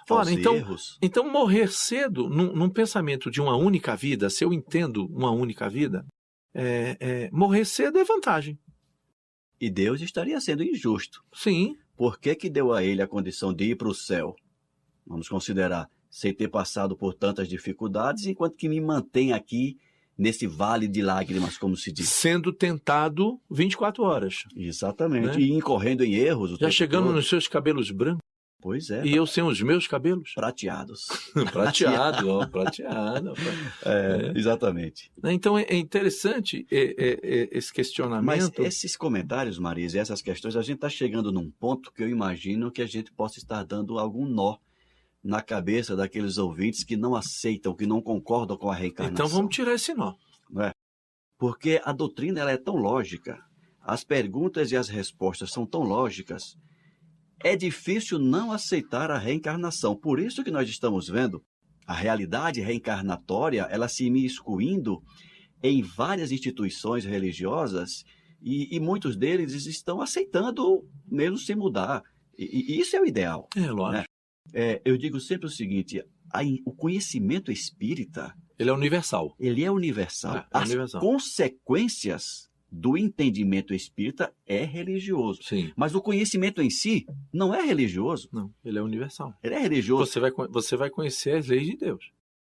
Ora, 0.09 0.29
então, 0.29 0.57
erros. 0.57 0.97
então 1.01 1.31
morrer 1.31 1.71
cedo, 1.71 2.29
num, 2.29 2.53
num, 2.53 2.69
pensamento 2.69 3.31
de 3.31 3.39
uma 3.39 3.55
única 3.55 3.95
vida, 3.95 4.29
se 4.29 4.43
eu 4.43 4.51
entendo 4.51 5.05
uma 5.05 5.31
única 5.31 5.69
vida, 5.69 6.05
é, 6.53 6.97
é, 6.99 7.29
morrer 7.31 7.63
cedo 7.63 7.97
é 7.97 8.03
vantagem. 8.03 8.59
E 9.63 9.69
Deus 9.69 10.01
estaria 10.01 10.41
sendo 10.41 10.61
injusto. 10.61 11.23
Sim. 11.33 11.77
Por 11.95 12.19
que, 12.19 12.35
que 12.35 12.49
deu 12.49 12.73
a 12.73 12.83
ele 12.83 13.01
a 13.01 13.07
condição 13.07 13.53
de 13.53 13.63
ir 13.63 13.77
para 13.77 13.87
o 13.87 13.93
céu? 13.93 14.35
Vamos 15.07 15.29
considerar, 15.29 15.89
sem 16.11 16.33
ter 16.33 16.49
passado 16.49 16.97
por 16.97 17.13
tantas 17.13 17.47
dificuldades, 17.47 18.25
enquanto 18.25 18.57
que 18.57 18.67
me 18.67 18.81
mantém 18.81 19.31
aqui 19.31 19.77
nesse 20.17 20.47
vale 20.47 20.85
de 20.85 21.01
lágrimas, 21.01 21.57
como 21.57 21.77
se 21.77 21.93
diz. 21.93 22.09
Sendo 22.09 22.51
tentado 22.51 23.39
24 23.49 24.03
horas. 24.03 24.43
Exatamente. 24.53 25.37
Né? 25.37 25.39
E 25.39 25.53
incorrendo 25.53 26.03
em 26.03 26.13
erros. 26.13 26.57
Já 26.59 26.69
chegando 26.69 27.05
todo. 27.05 27.15
nos 27.15 27.29
seus 27.29 27.47
cabelos 27.47 27.89
brancos. 27.89 28.19
Pois 28.63 28.89
é. 28.89 29.05
E 29.05 29.13
eu 29.13 29.27
sem 29.27 29.43
os 29.43 29.61
meus 29.61 29.87
cabelos? 29.87 30.31
Prateados. 30.33 31.07
prateado, 31.51 32.29
ó, 32.29 32.47
prateado. 32.47 33.33
É, 33.85 34.31
é. 34.33 34.39
Exatamente. 34.39 35.11
Então 35.21 35.59
é 35.59 35.75
interessante 35.75 36.65
é, 36.71 36.77
é, 36.77 37.19
é, 37.21 37.49
esse 37.51 37.73
questionamento. 37.73 38.25
Mas 38.25 38.51
esses 38.59 38.95
comentários, 38.95 39.59
Marisa, 39.59 39.99
essas 39.99 40.21
questões, 40.21 40.55
a 40.55 40.61
gente 40.61 40.75
está 40.75 40.87
chegando 40.87 41.29
num 41.29 41.51
ponto 41.51 41.91
que 41.91 42.01
eu 42.01 42.09
imagino 42.09 42.71
que 42.71 42.81
a 42.81 42.85
gente 42.85 43.11
possa 43.11 43.37
estar 43.37 43.63
dando 43.63 43.99
algum 43.99 44.25
nó 44.25 44.55
na 45.21 45.41
cabeça 45.41 45.93
daqueles 45.93 46.37
ouvintes 46.37 46.85
que 46.85 46.95
não 46.95 47.15
aceitam, 47.15 47.75
que 47.75 47.85
não 47.85 48.01
concordam 48.01 48.55
com 48.55 48.71
a 48.71 48.75
reencarnação. 48.75 49.25
Então 49.25 49.27
vamos 49.27 49.53
tirar 49.53 49.73
esse 49.73 49.93
nó. 49.93 50.15
É? 50.57 50.71
Porque 51.37 51.81
a 51.83 51.91
doutrina 51.91 52.39
ela 52.39 52.51
é 52.51 52.57
tão 52.57 52.77
lógica, 52.77 53.43
as 53.81 54.05
perguntas 54.05 54.71
e 54.71 54.77
as 54.77 54.87
respostas 54.87 55.51
são 55.51 55.65
tão 55.65 55.81
lógicas 55.81 56.57
é 57.43 57.55
difícil 57.55 58.17
não 58.17 58.51
aceitar 58.51 59.11
a 59.11 59.17
reencarnação. 59.17 59.95
Por 59.95 60.19
isso 60.19 60.43
que 60.43 60.51
nós 60.51 60.69
estamos 60.69 61.07
vendo 61.07 61.43
a 61.85 61.93
realidade 61.93 62.61
reencarnatória, 62.61 63.63
ela 63.69 63.89
se 63.89 64.05
imiscuindo 64.05 65.03
em 65.61 65.81
várias 65.81 66.31
instituições 66.31 67.03
religiosas 67.03 68.03
e, 68.41 68.73
e 68.75 68.79
muitos 68.79 69.17
deles 69.17 69.65
estão 69.65 70.01
aceitando 70.01 70.87
mesmo 71.05 71.37
sem 71.37 71.55
mudar. 71.55 72.01
E, 72.37 72.73
e 72.73 72.79
isso 72.79 72.95
é 72.95 73.01
o 73.01 73.05
ideal. 73.05 73.47
É, 73.55 73.69
lógico. 73.69 73.91
Né? 73.91 74.03
É, 74.53 74.81
eu 74.85 74.97
digo 74.97 75.19
sempre 75.19 75.47
o 75.47 75.49
seguinte, 75.49 76.01
a, 76.31 76.41
o 76.65 76.73
conhecimento 76.73 77.51
espírita... 77.51 78.33
Ele 78.57 78.69
é 78.69 78.73
universal. 78.73 79.35
Ele 79.39 79.63
é 79.63 79.71
universal. 79.71 80.37
É, 80.37 80.39
é 80.39 80.45
As 80.51 80.69
universal. 80.69 81.01
consequências 81.01 82.49
do 82.75 82.97
entendimento 82.97 83.71
espírita 83.71 84.33
é 84.47 84.63
religioso. 84.63 85.43
Sim. 85.43 85.71
Mas 85.75 85.93
o 85.93 86.01
conhecimento 86.01 86.59
em 86.59 86.71
si 86.71 87.05
não 87.31 87.53
é 87.53 87.61
religioso. 87.61 88.27
Não, 88.33 88.51
ele 88.65 88.79
é 88.79 88.81
universal. 88.81 89.31
Ele 89.43 89.53
é 89.53 89.59
religioso. 89.59 90.11
Você 90.11 90.19
vai, 90.19 90.31
você 90.49 90.75
vai 90.75 90.89
conhecer 90.89 91.37
as 91.37 91.47
leis 91.47 91.67
de 91.67 91.77
Deus. 91.77 92.11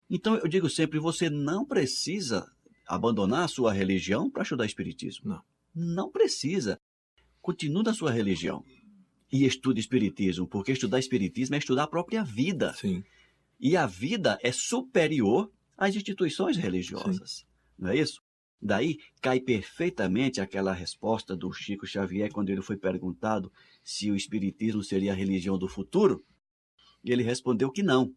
Então 0.09 0.37
eu 0.37 0.49
digo 0.49 0.71
sempre, 0.71 0.99
você 0.99 1.29
não 1.29 1.67
precisa 1.67 2.51
abandonar 2.89 3.45
a 3.45 3.49
sua 3.49 3.75
religião 3.75 4.31
para 4.31 4.43
estudar 4.43 4.65
espiritismo. 4.65 5.29
Não. 5.29 5.43
Não 5.75 6.11
precisa. 6.11 6.81
Continue 7.43 7.85
na 7.85 7.93
sua 7.93 8.11
religião 8.11 8.65
e 9.31 9.45
estude 9.45 9.81
espiritismo, 9.81 10.47
porque 10.47 10.73
estudar 10.73 10.99
espiritismo 10.99 11.57
é 11.57 11.59
estudar 11.59 11.83
a 11.83 11.89
própria 11.89 12.25
vida. 12.25 12.73
Sim. 12.73 13.05
E 13.61 13.77
a 13.77 13.87
vida 13.87 14.39
é 14.43 14.51
superior 14.51 15.53
às 15.77 15.95
instituições 15.95 16.57
religiosas. 16.57 17.33
Sim. 17.33 17.45
Não 17.79 17.91
é 17.91 17.99
isso? 17.99 18.23
Daí 18.61 18.99
cai 19.21 19.39
perfeitamente 19.39 20.41
aquela 20.41 20.73
resposta 20.73 21.37
do 21.37 21.53
Chico 21.53 21.87
Xavier 21.87 22.33
quando 22.33 22.51
ele 22.51 22.63
foi 22.63 22.77
perguntado 22.77 23.53
se 23.85 24.11
o 24.11 24.17
Espiritismo 24.17 24.83
seria 24.83 25.13
a 25.13 25.15
religião 25.15 25.59
do 25.59 25.69
futuro. 25.69 26.25
E 27.05 27.13
ele 27.13 27.23
respondeu 27.23 27.71
que 27.71 27.83
não, 27.83 28.13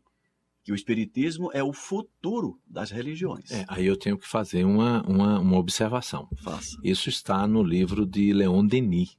que 0.63 0.71
o 0.71 0.75
Espiritismo 0.75 1.51
é 1.53 1.63
o 1.63 1.73
futuro 1.73 2.59
das 2.65 2.89
religiões. 2.89 3.51
É, 3.51 3.65
aí 3.67 3.85
eu 3.85 3.97
tenho 3.97 4.17
que 4.17 4.27
fazer 4.27 4.63
uma, 4.63 5.03
uma, 5.03 5.39
uma 5.39 5.57
observação. 5.57 6.27
Faça. 6.37 6.77
Isso 6.83 7.09
está 7.09 7.45
no 7.45 7.61
livro 7.61 8.05
de 8.05 8.33
Leon 8.33 8.65
Denis. 8.65 9.17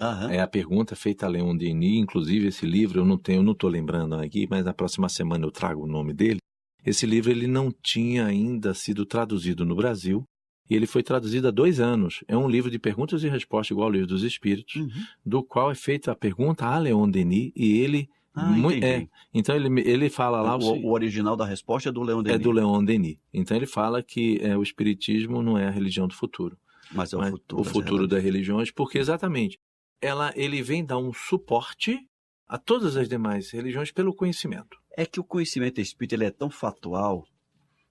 Aham. 0.00 0.32
É 0.32 0.40
a 0.40 0.48
pergunta 0.48 0.96
feita 0.96 1.26
a 1.26 1.28
Leon 1.28 1.56
Denis, 1.56 2.02
inclusive 2.02 2.48
esse 2.48 2.66
livro 2.66 3.00
eu 3.00 3.04
não 3.04 3.16
tenho, 3.16 3.42
não 3.42 3.52
estou 3.52 3.70
lembrando 3.70 4.16
aqui, 4.16 4.46
mas 4.50 4.64
na 4.64 4.74
próxima 4.74 5.08
semana 5.08 5.46
eu 5.46 5.52
trago 5.52 5.84
o 5.84 5.86
nome 5.86 6.12
dele. 6.12 6.38
Esse 6.84 7.06
livro 7.06 7.30
ele 7.30 7.46
não 7.46 7.70
tinha 7.70 8.26
ainda 8.26 8.74
sido 8.74 9.06
traduzido 9.06 9.64
no 9.64 9.76
Brasil 9.76 10.24
e 10.68 10.74
ele 10.74 10.86
foi 10.86 11.02
traduzido 11.02 11.48
há 11.48 11.50
dois 11.50 11.80
anos. 11.80 12.24
É 12.26 12.36
um 12.36 12.48
livro 12.48 12.70
de 12.70 12.78
perguntas 12.78 13.22
e 13.22 13.28
respostas, 13.28 13.70
igual 13.70 13.86
ao 13.86 13.92
livro 13.92 14.06
dos 14.06 14.22
Espíritos, 14.22 14.76
uhum. 14.76 14.90
do 15.24 15.42
qual 15.42 15.70
é 15.70 15.74
feita 15.74 16.12
a 16.12 16.14
pergunta 16.14 16.66
a 16.66 16.78
Leon 16.78 17.08
Denis, 17.08 17.52
e 17.54 17.78
ele. 17.78 18.08
Ah, 18.36 18.46
muito, 18.46 18.82
é, 18.84 19.06
então 19.32 19.54
ele, 19.54 19.80
ele 19.82 20.10
fala 20.10 20.40
lá. 20.42 20.56
O, 20.56 20.86
o, 20.86 20.92
original 20.92 21.36
da 21.36 21.44
resposta 21.44 21.90
é 21.90 21.92
do 21.92 22.02
Leon 22.02 22.22
Denis. 22.22 22.40
É 22.40 22.42
do 22.42 22.50
Leon 22.50 22.84
Denis. 22.84 23.16
Então 23.32 23.56
ele 23.56 23.66
fala 23.66 24.02
que 24.02 24.38
é, 24.42 24.56
o 24.56 24.62
Espiritismo 24.62 25.42
não 25.42 25.56
é 25.56 25.68
a 25.68 25.70
religião 25.70 26.08
do 26.08 26.14
futuro. 26.14 26.58
Mas 26.92 27.12
é 27.12 27.16
o 27.16 27.20
mas 27.20 27.30
futuro. 27.30 27.62
O 27.62 27.64
futuro 27.64 28.08
das 28.08 28.22
religiões, 28.22 28.70
porque 28.70 28.98
exatamente 28.98 29.58
ela, 30.00 30.32
ele 30.36 30.62
vem 30.62 30.84
dar 30.84 30.98
um 30.98 31.12
suporte 31.12 31.98
a 32.46 32.58
todas 32.58 32.96
as 32.96 33.08
demais 33.08 33.50
religiões 33.50 33.90
pelo 33.90 34.14
conhecimento. 34.14 34.76
É 34.96 35.06
que 35.06 35.18
o 35.18 35.24
conhecimento 35.24 35.80
espírita 35.80 36.14
ele 36.14 36.24
é 36.24 36.30
tão 36.30 36.50
fatual 36.50 37.26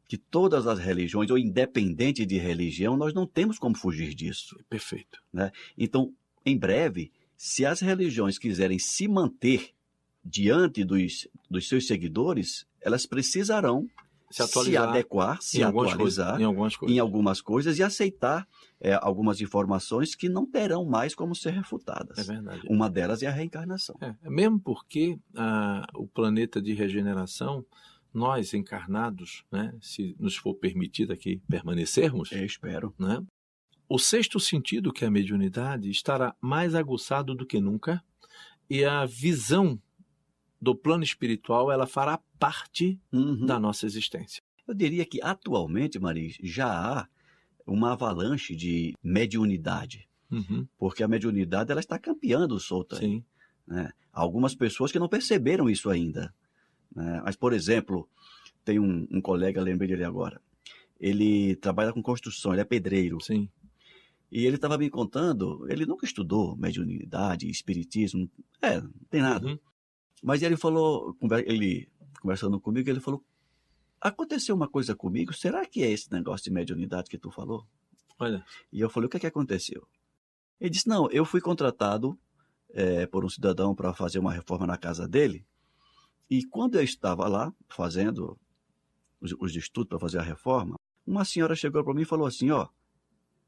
que 0.08 0.18
todas 0.18 0.68
as 0.68 0.80
religiões, 0.80 1.30
ou 1.32 1.38
independente 1.38 2.26
de 2.26 2.38
religião, 2.38 2.98
nós 2.98 3.14
não 3.14 3.26
temos 3.26 3.58
como 3.58 3.78
fugir 3.78 4.14
disso. 4.14 4.60
Perfeito. 4.70 5.22
Né? 5.32 5.52
Então, 5.78 6.14
em 6.46 6.58
breve, 6.58 7.12
se 7.38 7.66
as 7.66 7.80
religiões 7.80 8.38
quiserem 8.38 8.80
se 8.80 9.08
manter 9.08 9.72
diante 10.24 10.84
dos, 10.84 11.28
dos 11.50 11.68
seus 11.68 11.88
seguidores, 11.88 12.66
elas 12.82 13.06
precisarão 13.06 13.88
se, 14.34 14.48
se 14.48 14.78
adequar, 14.78 15.42
se 15.42 15.60
em 15.60 15.64
atualizar 15.64 15.98
coisas, 15.98 16.40
em, 16.40 16.44
algumas 16.44 16.76
coisas. 16.76 16.96
em 16.96 17.00
algumas 17.00 17.42
coisas 17.42 17.78
e 17.78 17.84
aceitar 17.84 18.48
é, 18.80 18.98
algumas 19.00 19.42
informações 19.42 20.16
que 20.16 20.28
não 20.28 20.46
terão 20.46 20.86
mais 20.86 21.14
como 21.14 21.36
ser 21.36 21.52
refutadas. 21.52 22.18
É 22.18 22.24
verdade. 22.24 22.62
Uma 22.68 22.90
delas 22.90 23.22
é 23.22 23.28
a 23.28 23.32
reencarnação. 23.32 23.96
É, 24.02 24.16
mesmo 24.30 24.60
porque 24.60 25.20
ah, 25.36 25.86
o 25.96 26.08
planeta 26.08 26.62
de 26.62 26.74
regeneração 26.74 27.64
nós 28.14 28.54
encarnados, 28.54 29.44
né, 29.52 29.74
se 29.82 30.16
nos 30.20 30.36
for 30.36 30.54
permitido 30.56 31.12
aqui 31.14 31.42
permanecermos, 31.50 32.32
eu 32.32 32.46
espero, 32.46 32.94
né, 33.00 33.24
o 33.90 33.98
sexto 34.00 34.40
sentido, 34.40 34.94
que 34.94 35.04
é 35.04 35.08
a 35.08 35.12
mediunidade, 35.12 35.90
estará 35.90 36.36
mais 36.42 36.74
aguçado 36.76 37.36
do 37.36 37.46
que 37.46 37.60
nunca 37.60 38.04
e 38.70 38.84
a 38.86 39.06
visão 39.06 39.80
do 40.62 40.74
plano 40.76 41.04
espiritual 41.04 41.72
ela 41.72 41.86
fará 41.86 42.20
parte 42.40 43.00
Uhum. 43.12 43.46
da 43.46 43.60
nossa 43.60 43.86
existência. 43.86 44.42
Eu 44.66 44.74
diria 44.74 45.06
que 45.06 45.22
atualmente, 45.22 46.00
Maris, 46.00 46.38
já 46.42 46.68
há 46.68 47.08
uma 47.68 47.92
avalanche 47.94 48.56
de 48.56 48.94
mediunidade, 49.04 50.08
Uhum, 50.32 50.66
porque 50.78 51.04
a 51.04 51.08
mediunidade 51.08 51.70
ela 51.72 51.80
está 51.82 52.00
campeando 52.00 52.60
solta. 52.60 52.96
sim. 52.96 53.24
né? 53.68 53.92
Algumas 54.12 54.54
pessoas 54.56 54.92
que 54.92 55.00
não 55.00 55.10
perceberam 55.10 55.70
isso 55.70 55.90
ainda. 55.90 56.34
Né? 56.96 57.22
Mas, 57.24 57.36
por 57.36 57.54
exemplo, 57.54 58.08
tem 58.64 58.80
um, 58.80 59.08
um 59.12 59.22
colega, 59.22 59.62
lembrei 59.62 59.90
dele 59.90 60.04
agora. 60.04 60.42
Ele 61.00 61.56
trabalha 61.58 61.92
com 61.92 62.02
construção, 62.02 62.54
ele 62.54 62.62
é 62.62 62.66
pedreiro. 62.66 63.20
Sim. 63.22 63.50
E 64.32 64.46
ele 64.46 64.56
estava 64.56 64.78
me 64.78 64.90
contando, 64.90 65.66
ele 65.70 65.86
nunca 65.86 66.06
estudou 66.06 66.56
mediunidade, 66.56 67.50
espiritismo, 67.50 68.28
é, 68.62 68.82
não 68.82 68.92
tem 69.10 69.22
nada. 69.22 69.48
Uhum. 69.48 69.60
Mas 70.24 70.42
ele 70.42 70.58
falou, 70.58 71.16
ele 71.46 71.88
conversando 72.20 72.60
comigo, 72.60 72.90
ele 72.90 73.02
falou: 73.02 73.24
aconteceu 74.02 74.56
uma 74.56 74.68
coisa 74.68 74.96
comigo, 74.96 75.34
será 75.34 75.66
que 75.66 75.84
é 75.84 75.92
esse 75.92 76.12
negócio 76.12 76.46
de 76.46 76.52
mediunidade 76.52 77.10
que 77.10 77.18
tu 77.18 77.30
falou? 77.30 77.68
Olha, 78.18 78.44
E 78.72 78.80
eu 78.80 78.90
falei: 78.90 79.08
o 79.08 79.10
que 79.10 79.18
é 79.18 79.20
que 79.20 79.28
aconteceu? 79.28 79.86
Ele 80.60 80.70
disse: 80.70 80.88
não, 80.88 81.12
eu 81.12 81.26
fui 81.26 81.42
contratado 81.42 82.18
eh, 82.70 83.06
por 83.08 83.26
um 83.26 83.30
cidadão 83.30 83.76
para 83.76 83.94
fazer 83.94 84.20
uma 84.20 84.32
reforma 84.32 84.66
na 84.66 84.78
casa 84.78 85.08
dele. 85.08 85.46
E 86.34 86.44
quando 86.46 86.80
eu 86.80 86.84
estava 86.84 87.28
lá 87.28 87.54
fazendo 87.70 88.40
os, 89.22 89.34
os 89.40 89.56
estudos 89.56 89.90
para 89.90 90.00
fazer 90.00 90.18
a 90.18 90.24
reforma, 90.24 90.80
uma 91.06 91.24
senhora 91.24 91.56
chegou 91.56 91.84
para 91.84 91.94
mim 91.94 92.02
e 92.02 92.06
falou 92.06 92.26
assim: 92.26 92.50
ó, 92.50 92.70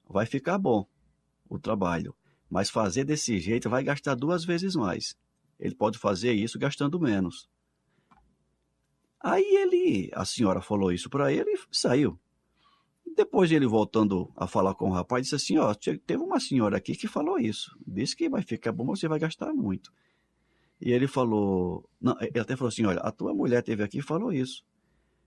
vai 0.07 0.27
ficar 0.27 0.59
bom 0.59 0.87
o 1.49 1.57
trabalho, 1.57 2.15
mas 2.47 2.69
fazer 2.69 3.03
desse 3.03 3.39
jeito 3.39 3.71
vai 3.71 3.83
gastar 3.83 4.13
duas 4.13 4.45
vezes 4.45 4.75
mais. 4.75 5.15
Ele 5.59 5.73
pode 5.73 5.97
fazer 5.97 6.33
isso 6.33 6.59
gastando 6.59 6.99
menos. 6.99 7.49
Aí 9.19 9.43
ele, 9.43 10.11
a 10.13 10.23
senhora 10.23 10.61
falou 10.61 10.91
isso 10.91 11.09
para 11.09 11.33
ele 11.33 11.53
e 11.53 11.59
saiu. 11.71 12.19
Depois 13.15 13.51
ele 13.51 13.65
voltando 13.65 14.31
a 14.35 14.45
falar 14.45 14.75
com 14.75 14.91
o 14.91 14.93
rapaz, 14.93 15.23
disse 15.23 15.35
assim, 15.35 15.57
ó, 15.57 15.73
te- 15.73 15.97
teve 15.97 16.21
uma 16.21 16.39
senhora 16.39 16.77
aqui 16.77 16.95
que 16.95 17.07
falou 17.07 17.39
isso. 17.39 17.75
Disse 17.87 18.15
que 18.15 18.29
vai 18.29 18.43
ficar 18.43 18.71
bom, 18.71 18.85
você 18.85 19.07
vai 19.07 19.17
gastar 19.17 19.51
muito. 19.55 19.91
E 20.85 20.91
ele 20.91 21.07
falou, 21.07 21.89
não, 21.99 22.15
ele 22.21 22.39
até 22.39 22.55
falou 22.55 22.69
assim, 22.69 22.85
olha, 22.85 22.99
a 22.99 23.11
tua 23.11 23.33
mulher 23.33 23.63
teve 23.63 23.81
aqui 23.81 23.97
e 23.97 24.03
falou 24.03 24.31
isso. 24.31 24.63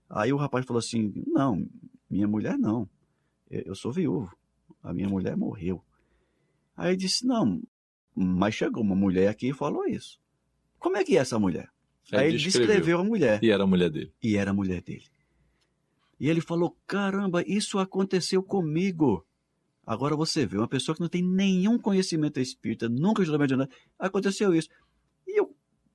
Aí 0.09 0.31
o 0.31 0.37
rapaz 0.37 0.65
falou 0.65 0.79
assim, 0.79 1.11
não, 1.27 1.67
minha 2.09 2.29
mulher 2.29 2.57
não. 2.57 2.89
Eu 3.51 3.75
sou 3.75 3.91
viúvo. 3.91 4.33
A 4.81 4.93
minha 4.93 5.09
mulher 5.09 5.35
morreu. 5.35 5.83
Aí 6.77 6.95
disse, 6.95 7.27
não, 7.27 7.61
mas 8.15 8.55
chegou 8.55 8.81
uma 8.81 8.95
mulher 8.95 9.27
aqui 9.27 9.49
e 9.49 9.53
falou 9.53 9.85
isso. 9.85 10.17
Como 10.79 10.95
é 10.95 11.03
que 11.03 11.17
é 11.17 11.19
essa 11.19 11.37
mulher? 11.37 11.67
Aí 12.13 12.29
ele 12.29 12.37
descreveu 12.37 12.97
a 12.97 13.03
mulher. 13.03 13.43
E 13.43 13.51
era 13.51 13.63
a 13.63 13.67
mulher 13.67 13.89
dele. 13.89 14.13
E 14.23 14.37
era 14.37 14.51
a 14.51 14.53
mulher 14.53 14.81
dele. 14.81 15.03
E 16.17 16.29
ele 16.29 16.39
falou: 16.39 16.77
caramba, 16.87 17.43
isso 17.45 17.79
aconteceu 17.79 18.41
comigo. 18.41 19.25
Agora 19.85 20.15
você 20.15 20.45
vê, 20.45 20.57
uma 20.57 20.69
pessoa 20.69 20.95
que 20.95 21.01
não 21.01 21.09
tem 21.09 21.21
nenhum 21.21 21.77
conhecimento 21.77 22.39
espírita, 22.39 22.87
nunca 22.87 23.21
estudou 23.21 23.39
mediunidade, 23.39 23.75
aconteceu 23.97 24.55
isso. 24.55 24.69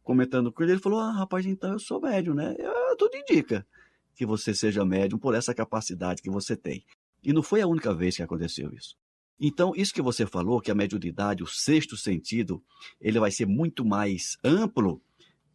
Comentando 0.05 0.53
com 0.53 0.63
ele, 0.63 0.73
ele 0.73 0.81
falou: 0.81 1.01
ah, 1.01 1.11
rapaz, 1.11 1.45
então 1.47 1.73
eu 1.73 1.79
sou 1.81 2.01
médium, 2.01 2.35
né? 2.35 2.55
Eu, 2.59 2.97
tudo 2.97 3.17
indica 3.17 3.67
que 4.15 4.25
você 4.25 4.55
seja 4.55 4.85
médium 4.85 5.19
por 5.19 5.35
essa 5.35 5.53
capacidade 5.55 6.23
que 6.23 6.31
você 6.31 6.55
tem. 6.57 6.85
E 7.23 7.33
não 7.33 7.43
foi 7.43 7.61
a 7.63 7.67
única 7.67 7.93
vez 7.93 8.15
que 8.17 8.23
aconteceu 8.23 8.71
isso. 8.73 8.97
Então, 9.41 9.73
isso 9.75 9.93
que 9.93 10.03
você 10.03 10.25
falou, 10.27 10.61
que 10.61 10.71
a 10.71 10.75
mediunidade, 10.75 11.43
o 11.43 11.47
sexto 11.47 11.97
sentido, 11.97 12.63
ele 13.01 13.19
vai 13.19 13.33
ser 13.33 13.47
muito 13.47 13.85
mais 13.85 14.37
amplo, 14.45 15.03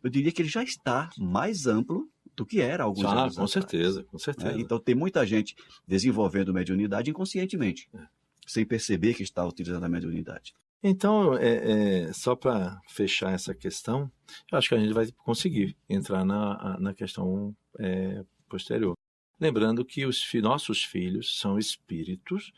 eu 0.04 0.10
diria 0.10 0.32
que 0.32 0.42
ele 0.42 0.50
já 0.50 0.64
está 0.64 1.10
mais 1.18 1.66
amplo 1.66 2.10
do 2.36 2.46
que 2.46 2.60
era 2.60 2.84
alguns 2.84 3.06
Ah, 3.06 3.12
anos 3.24 3.36
com 3.36 3.44
atrás, 3.44 3.52
certeza, 3.52 4.04
com 4.04 4.18
né? 4.18 4.24
certeza. 4.24 4.60
Então, 4.60 4.80
tem 4.80 4.96
muita 4.96 5.26
gente 5.26 5.56
desenvolvendo 5.88 6.54
mediunidade 6.54 7.10
inconscientemente, 7.10 7.88
É. 7.94 8.00
sem 8.48 8.66
perceber 8.66 9.14
que 9.14 9.24
está 9.24 9.46
utilizando 9.46 9.84
a 9.86 9.90
mediunidade. 9.90 10.54
Então, 10.82 11.36
é, 11.38 12.06
é, 12.08 12.14
só 12.14 12.36
para 12.36 12.80
fechar 12.88 13.34
essa 13.34 13.54
questão, 13.54 14.10
eu 14.52 14.58
acho 14.58 14.70
que 14.70 14.76
a 14.76 14.80
gente 14.80 14.94
vai 14.94 15.12
conseguir 15.12 15.76
entrar 15.90 16.24
na, 16.24 16.78
na 16.80 16.94
questão 16.94 17.56
é, 17.78 18.24
posterior. 18.48 18.94
Lembrando 19.40 19.84
que 19.84 20.06
os 20.06 20.22
fi- 20.24 20.42
nossos 20.42 20.84
filhos 20.84 21.38
são 21.40 21.58
espíritos, 21.60 22.52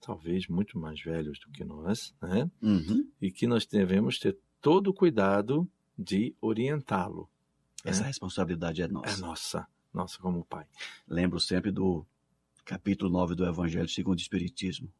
talvez 0.00 0.46
muito 0.48 0.78
mais 0.78 1.00
velhos 1.00 1.38
do 1.40 1.50
que 1.50 1.64
nós, 1.64 2.14
né? 2.22 2.48
Uhum. 2.62 3.08
e 3.20 3.30
que 3.32 3.46
nós 3.46 3.66
devemos 3.66 4.18
ter 4.18 4.36
todo 4.60 4.88
o 4.90 4.94
cuidado 4.94 5.68
de 5.98 6.34
orientá-lo. 6.40 7.28
Essa 7.84 8.02
É. 8.04 8.06
responsabilidade 8.06 8.82
é 8.82 8.88
nossa. 8.88 9.18
É 9.18 9.20
nossa, 9.20 9.66
nossa 9.92 10.18
como 10.18 10.44
pai. 10.44 10.66
Lembro 11.08 11.38
sempre 11.40 11.70
do 11.70 12.06
capítulo 12.64 13.10
9 13.10 13.34
do 13.34 13.44
Evangelho 13.46 13.88
segundo 13.88 14.18
o 14.18 14.22
Espiritismo. 14.22 14.92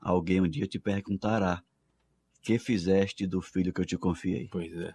Alguém 0.00 0.40
um 0.40 0.48
dia 0.48 0.66
te 0.66 0.78
perguntará: 0.78 1.62
que 2.44 2.58
fizeste 2.58 3.26
do 3.26 3.40
filho 3.40 3.72
que 3.72 3.80
eu 3.80 3.86
te 3.86 3.96
confiei? 3.96 4.48
Pois 4.52 4.72
é. 4.76 4.94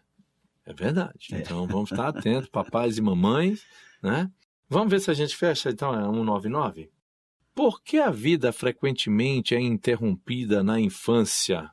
É 0.65 0.73
verdade. 0.73 1.29
É. 1.33 1.39
Então 1.39 1.65
vamos 1.65 1.91
estar 1.91 2.07
atentos, 2.07 2.47
papais 2.47 2.97
e 2.97 3.01
mamães, 3.01 3.65
né? 4.03 4.31
Vamos 4.69 4.91
ver 4.91 4.99
se 4.99 5.09
a 5.09 5.15
gente 5.15 5.35
fecha 5.35 5.71
então 5.71 5.93
é 5.93 6.03
199. 6.03 6.91
Por 7.55 7.81
que 7.81 7.97
a 7.97 8.12
vida 8.12 8.53
frequentemente 8.53 9.55
é 9.55 9.59
interrompida 9.59 10.63
na 10.63 10.79
infância? 10.79 11.71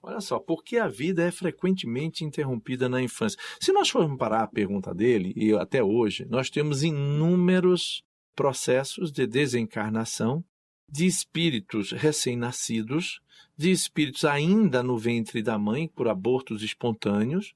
Olha 0.00 0.20
só, 0.20 0.38
por 0.38 0.62
que 0.62 0.78
a 0.78 0.86
vida 0.86 1.24
é 1.24 1.32
frequentemente 1.32 2.24
interrompida 2.24 2.88
na 2.88 3.02
infância? 3.02 3.36
Se 3.60 3.72
nós 3.72 3.88
formos 3.90 4.16
parar 4.16 4.44
a 4.44 4.46
pergunta 4.46 4.94
dele, 4.94 5.32
e 5.34 5.52
até 5.52 5.82
hoje, 5.82 6.24
nós 6.30 6.48
temos 6.48 6.84
inúmeros 6.84 8.04
processos 8.36 9.10
de 9.10 9.26
desencarnação 9.26 10.44
de 10.88 11.06
espíritos 11.06 11.92
recém-nascidos, 11.92 13.20
de 13.56 13.70
espíritos 13.70 14.24
ainda 14.24 14.82
no 14.82 14.96
ventre 14.96 15.42
da 15.42 15.58
mãe 15.58 15.88
por 15.88 16.08
abortos 16.08 16.62
espontâneos, 16.62 17.54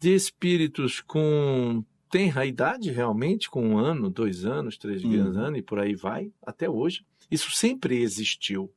de 0.00 0.14
espíritos 0.14 1.00
com 1.00 1.84
tenra 2.10 2.44
idade 2.44 2.90
realmente, 2.90 3.48
com 3.48 3.66
um 3.70 3.78
ano, 3.78 4.10
dois 4.10 4.44
anos, 4.44 4.76
três 4.76 5.02
Uhum. 5.02 5.38
anos 5.38 5.58
e 5.58 5.62
por 5.62 5.78
aí 5.78 5.94
vai, 5.94 6.32
até 6.44 6.68
hoje. 6.68 7.04
Isso 7.30 7.50
sempre 7.50 8.00
existiu. 8.02 8.70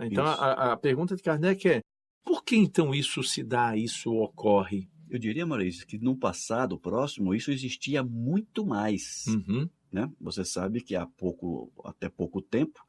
Então 0.00 0.24
a, 0.24 0.72
a 0.72 0.76
pergunta 0.76 1.14
de 1.14 1.22
Kardec 1.22 1.68
é: 1.68 1.80
por 2.24 2.42
que 2.42 2.56
então 2.56 2.94
isso 2.94 3.22
se 3.22 3.42
dá, 3.42 3.76
isso 3.76 4.12
ocorre? 4.14 4.88
Eu 5.10 5.18
diria, 5.18 5.46
Maurício, 5.46 5.86
que 5.86 5.98
no 5.98 6.16
passado 6.16 6.78
próximo 6.78 7.34
isso 7.34 7.50
existia 7.50 8.02
muito 8.02 8.66
mais. 8.66 9.26
Uhum. 9.28 9.68
né? 9.92 10.10
Você 10.20 10.44
sabe 10.44 10.80
que 10.80 10.96
há 10.96 11.06
pouco, 11.06 11.70
até 11.84 12.08
pouco 12.08 12.40
tempo, 12.40 12.80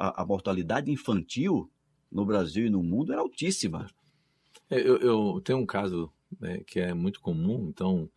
a, 0.00 0.22
a 0.22 0.26
mortalidade 0.26 0.90
infantil 0.90 1.70
no 2.10 2.24
Brasil 2.24 2.66
e 2.66 2.70
no 2.70 2.82
mundo 2.82 3.12
era 3.12 3.20
altíssima. 3.20 3.86
É, 4.70 4.78
Eu, 4.80 4.96
eu 4.98 5.40
tenho 5.42 5.58
um 5.58 5.66
caso 5.66 6.10
né, 6.40 6.60
que 6.66 6.78
é 6.80 6.92
muito 6.94 7.20
comum, 7.20 7.68
então, 7.68 8.08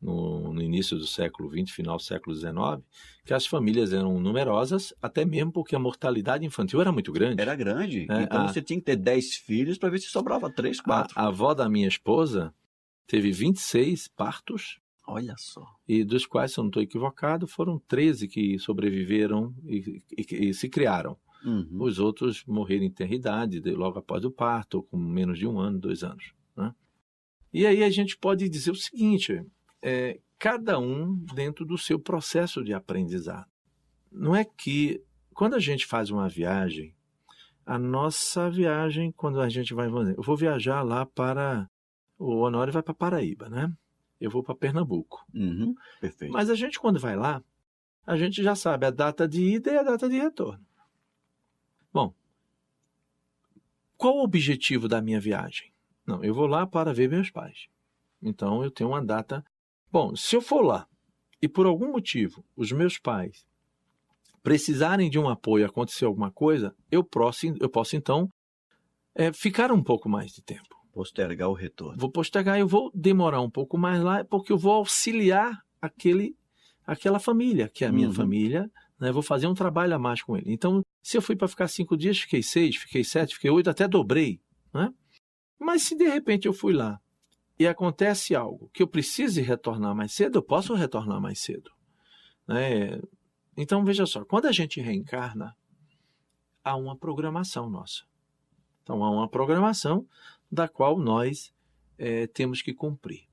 no, 0.00 0.52
no 0.52 0.60
início 0.62 0.96
do 0.98 1.06
século 1.06 1.48
XX, 1.50 1.70
final 1.70 1.96
do 1.96 2.02
século 2.02 2.34
XIX, 2.34 2.82
que 3.24 3.32
as 3.34 3.46
famílias 3.46 3.92
eram 3.92 4.20
numerosas, 4.20 4.92
até 5.00 5.24
mesmo 5.24 5.52
porque 5.52 5.74
a 5.74 5.78
mortalidade 5.78 6.44
infantil 6.44 6.80
era 6.80 6.92
muito 6.92 7.12
grande. 7.12 7.40
Era 7.40 7.54
grande. 7.56 8.06
É, 8.10 8.22
então 8.22 8.42
a- 8.42 8.48
você 8.48 8.60
tinha 8.60 8.78
que 8.78 8.84
ter 8.86 8.96
10 8.96 9.34
filhos 9.36 9.78
para 9.78 9.88
ver 9.90 9.98
se 9.98 10.08
sobrava 10.08 10.50
3, 10.50 10.80
4. 10.80 11.18
A, 11.18 11.24
a 11.24 11.28
avó 11.28 11.54
da 11.54 11.68
minha 11.68 11.88
esposa 11.88 12.52
teve 13.06 13.30
26 13.32 14.08
partos, 14.08 14.78
Olha 15.06 15.34
só. 15.36 15.64
e 15.86 16.02
dos 16.02 16.24
quais, 16.26 16.52
se 16.52 16.58
eu 16.58 16.64
não 16.64 16.68
estou 16.70 16.82
equivocado, 16.82 17.46
foram 17.46 17.78
13 17.86 18.26
que 18.26 18.58
sobreviveram 18.58 19.54
e, 19.66 20.02
e- 20.16 20.48
e 20.48 20.54
se 20.54 20.68
criaram. 20.68 21.16
Uhum. 21.44 21.68
Os 21.82 21.98
outros 21.98 22.42
morreram 22.46 22.84
em 22.84 22.90
tenra 22.90 23.14
idade, 23.14 23.60
de- 23.60 23.72
logo 23.72 23.98
após 23.98 24.24
o 24.24 24.30
parto, 24.30 24.82
com 24.84 24.96
menos 24.96 25.38
de 25.38 25.46
um 25.46 25.58
ano, 25.60 25.78
dois 25.78 26.02
anos. 26.02 26.32
né? 26.56 26.74
E 27.52 27.66
aí 27.66 27.82
a 27.84 27.90
gente 27.90 28.16
pode 28.16 28.48
dizer 28.48 28.70
o 28.70 28.74
seguinte: 28.76 29.44
é, 29.82 30.20
cada 30.38 30.78
um 30.78 31.14
dentro 31.34 31.66
do 31.66 31.76
seu 31.76 31.98
processo 31.98 32.64
de 32.64 32.72
aprendizado. 32.72 33.46
Não 34.10 34.34
é 34.34 34.44
que 34.44 35.02
quando 35.34 35.54
a 35.54 35.58
gente 35.60 35.84
faz 35.84 36.10
uma 36.10 36.28
viagem, 36.28 36.94
a 37.66 37.78
nossa 37.78 38.48
viagem, 38.50 39.12
quando 39.12 39.40
a 39.40 39.48
gente 39.48 39.74
vai, 39.74 39.88
eu 39.88 40.22
vou 40.22 40.36
viajar 40.36 40.82
lá 40.82 41.04
para 41.04 41.68
o 42.18 42.36
Honório 42.36 42.72
vai 42.72 42.82
para 42.82 42.94
Paraíba, 42.94 43.48
né? 43.50 43.70
Eu 44.20 44.30
vou 44.30 44.42
para 44.42 44.54
Pernambuco. 44.54 45.24
Uhum. 45.34 45.74
Perfeito. 46.00 46.32
Mas 46.32 46.48
a 46.50 46.54
gente, 46.54 46.78
quando 46.78 46.98
vai 46.98 47.16
lá, 47.16 47.42
a 48.06 48.16
gente 48.16 48.42
já 48.42 48.54
sabe 48.54 48.86
a 48.86 48.90
data 48.90 49.26
de 49.26 49.42
ida 49.42 49.72
e 49.72 49.78
a 49.78 49.82
data 49.82 50.08
de 50.08 50.18
retorno. 50.18 50.64
Bom, 51.92 52.14
qual 53.96 54.16
o 54.16 54.24
objetivo 54.24 54.88
da 54.88 55.00
minha 55.00 55.20
viagem? 55.20 55.72
Não, 56.06 56.22
eu 56.22 56.34
vou 56.34 56.46
lá 56.46 56.66
para 56.66 56.92
ver 56.92 57.08
meus 57.08 57.30
pais. 57.30 57.68
Então 58.22 58.62
eu 58.62 58.70
tenho 58.70 58.90
uma 58.90 59.04
data. 59.04 59.44
Bom, 59.90 60.14
se 60.16 60.36
eu 60.36 60.42
for 60.42 60.62
lá 60.62 60.86
e 61.40 61.48
por 61.48 61.66
algum 61.66 61.92
motivo 61.92 62.44
os 62.56 62.72
meus 62.72 62.98
pais 62.98 63.46
precisarem 64.42 65.08
de 65.08 65.18
um 65.18 65.28
apoio, 65.28 65.64
acontecer 65.64 66.04
alguma 66.04 66.30
coisa, 66.30 66.74
eu 66.90 67.02
posso, 67.02 67.46
eu 67.58 67.68
posso 67.68 67.96
então 67.96 68.30
é, 69.14 69.32
ficar 69.32 69.72
um 69.72 69.82
pouco 69.82 70.08
mais 70.08 70.32
de 70.32 70.42
tempo. 70.42 70.73
Postergar 70.94 71.48
o 71.48 71.54
retorno. 71.54 71.98
Vou 71.98 72.08
postergar, 72.08 72.56
eu 72.58 72.68
vou 72.68 72.90
demorar 72.94 73.40
um 73.40 73.50
pouco 73.50 73.76
mais 73.76 74.00
lá, 74.00 74.24
porque 74.24 74.52
eu 74.52 74.56
vou 74.56 74.74
auxiliar 74.74 75.64
aquele, 75.82 76.36
aquela 76.86 77.18
família, 77.18 77.68
que 77.68 77.84
é 77.84 77.88
a 77.88 77.92
minha 77.92 78.06
uhum. 78.08 78.14
família, 78.14 78.70
né? 78.98 79.10
vou 79.10 79.22
fazer 79.22 79.48
um 79.48 79.54
trabalho 79.54 79.94
a 79.94 79.98
mais 79.98 80.22
com 80.22 80.36
ele. 80.36 80.52
Então, 80.52 80.82
se 81.02 81.16
eu 81.16 81.22
fui 81.22 81.34
para 81.34 81.48
ficar 81.48 81.66
cinco 81.66 81.96
dias, 81.96 82.20
fiquei 82.20 82.44
seis, 82.44 82.76
fiquei 82.76 83.02
sete, 83.02 83.34
fiquei 83.34 83.50
oito, 83.50 83.68
até 83.68 83.88
dobrei. 83.88 84.40
Né? 84.72 84.88
Mas 85.58 85.82
se 85.82 85.96
de 85.96 86.04
repente 86.04 86.46
eu 86.46 86.52
fui 86.52 86.72
lá 86.72 87.00
e 87.58 87.66
acontece 87.66 88.34
algo 88.34 88.70
que 88.72 88.82
eu 88.82 88.86
precise 88.86 89.42
retornar 89.42 89.96
mais 89.96 90.12
cedo, 90.12 90.38
eu 90.38 90.42
posso 90.42 90.74
retornar 90.74 91.20
mais 91.20 91.40
cedo. 91.40 91.72
Né? 92.46 93.00
Então, 93.56 93.84
veja 93.84 94.06
só, 94.06 94.24
quando 94.24 94.46
a 94.46 94.52
gente 94.52 94.80
reencarna, 94.80 95.56
há 96.62 96.76
uma 96.76 96.96
programação 96.96 97.68
nossa. 97.68 98.04
Então, 98.82 99.02
há 99.02 99.10
uma 99.10 99.28
programação 99.28 100.06
da 100.54 100.68
qual 100.68 100.98
nós 100.98 101.52
é, 101.98 102.26
temos 102.28 102.62
que 102.62 102.72
cumprir. 102.72 103.28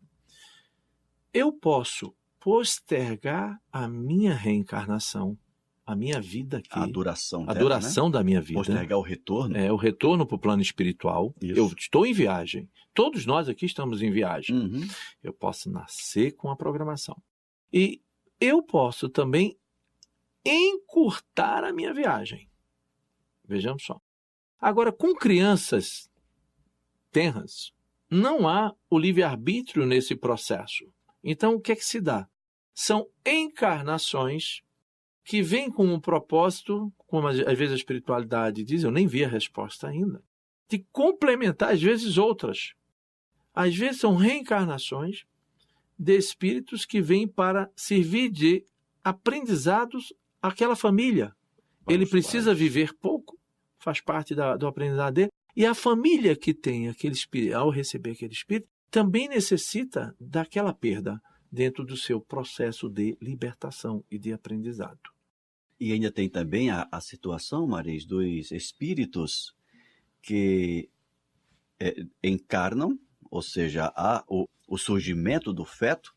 Eu 1.33 1.53
posso 1.53 2.13
postergar 2.39 3.61
a 3.71 3.87
minha 3.87 4.33
reencarnação, 4.33 5.37
a 5.85 5.95
minha 5.95 6.19
vida 6.19 6.57
aqui. 6.57 6.69
A 6.71 6.85
duração. 6.85 7.43
A 7.43 7.53
dela, 7.53 7.59
duração 7.59 8.07
né? 8.07 8.13
da 8.13 8.23
minha 8.23 8.41
vida. 8.41 8.59
Postergar 8.59 8.97
o 8.97 9.01
retorno. 9.01 9.55
É, 9.55 9.71
o 9.71 9.75
retorno 9.75 10.25
para 10.25 10.35
o 10.35 10.39
plano 10.39 10.61
espiritual. 10.61 11.33
Isso. 11.41 11.59
Eu 11.59 11.71
estou 11.77 12.05
em 12.05 12.13
viagem. 12.13 12.69
Todos 12.93 13.25
nós 13.25 13.47
aqui 13.47 13.65
estamos 13.65 14.01
em 14.01 14.11
viagem. 14.11 14.55
Uhum. 14.57 14.87
Eu 15.23 15.31
posso 15.31 15.69
nascer 15.69 16.31
com 16.31 16.49
a 16.49 16.55
programação. 16.55 17.15
E 17.71 18.01
eu 18.39 18.61
posso 18.61 19.07
também 19.07 19.57
encurtar 20.43 21.63
a 21.63 21.71
minha 21.71 21.93
viagem. 21.93 22.49
Vejamos 23.45 23.83
só. 23.83 24.01
Agora, 24.59 24.91
com 24.91 25.13
crianças 25.15 26.09
tenras, 27.11 27.71
não 28.09 28.47
há 28.47 28.73
o 28.89 28.97
livre-arbítrio 28.97 29.85
nesse 29.85 30.15
processo. 30.15 30.85
Então, 31.23 31.55
o 31.55 31.61
que 31.61 31.71
é 31.71 31.75
que 31.75 31.85
se 31.85 32.01
dá? 32.01 32.27
São 32.73 33.07
encarnações 33.25 34.61
que 35.23 35.41
vêm 35.41 35.69
com 35.69 35.85
um 35.85 35.99
propósito, 35.99 36.91
como 37.07 37.27
às 37.27 37.37
vezes 37.37 37.73
a 37.73 37.75
espiritualidade 37.75 38.63
diz, 38.63 38.83
eu 38.83 38.91
nem 38.91 39.07
vi 39.07 39.23
a 39.23 39.29
resposta 39.29 39.87
ainda, 39.87 40.23
de 40.67 40.79
complementar, 40.91 41.73
às 41.73 41.81
vezes, 41.81 42.17
outras. 42.17 42.73
Às 43.53 43.75
vezes 43.75 44.01
são 44.01 44.15
reencarnações 44.15 45.25
de 45.97 46.17
espíritos 46.17 46.85
que 46.85 47.01
vêm 47.01 47.27
para 47.27 47.69
servir 47.75 48.29
de 48.29 48.65
aprendizados 49.03 50.13
àquela 50.41 50.75
família. 50.75 51.35
Vamos 51.85 51.93
Ele 51.93 52.05
precisa 52.05 52.53
viver 52.53 52.93
pouco, 52.95 53.37
faz 53.77 54.01
parte 54.01 54.33
da, 54.33 54.55
do 54.55 54.67
aprendizado 54.67 55.13
dele, 55.13 55.31
e 55.55 55.65
a 55.65 55.73
família 55.73 56.35
que 56.35 56.53
tem 56.53 56.87
aquele 56.87 57.13
espírito, 57.13 57.55
ao 57.55 57.69
receber 57.69 58.11
aquele 58.11 58.33
espírito, 58.33 58.69
também 58.89 59.27
necessita 59.27 60.15
daquela 60.19 60.73
perda 60.73 61.21
dentro 61.51 61.85
do 61.85 61.97
seu 61.97 62.19
processo 62.21 62.89
de 62.89 63.17
libertação 63.21 64.03
e 64.09 64.17
de 64.17 64.31
aprendizado. 64.31 64.99
E 65.79 65.91
ainda 65.91 66.11
tem 66.11 66.29
também 66.29 66.69
a, 66.69 66.87
a 66.91 67.01
situação, 67.01 67.67
Maris, 67.67 68.05
dos 68.05 68.51
espíritos 68.51 69.53
que 70.21 70.89
é, 71.79 71.95
encarnam, 72.23 72.97
ou 73.29 73.41
seja, 73.41 73.91
há 73.95 74.23
o, 74.27 74.47
o 74.67 74.77
surgimento 74.77 75.51
do 75.51 75.65
feto, 75.65 76.13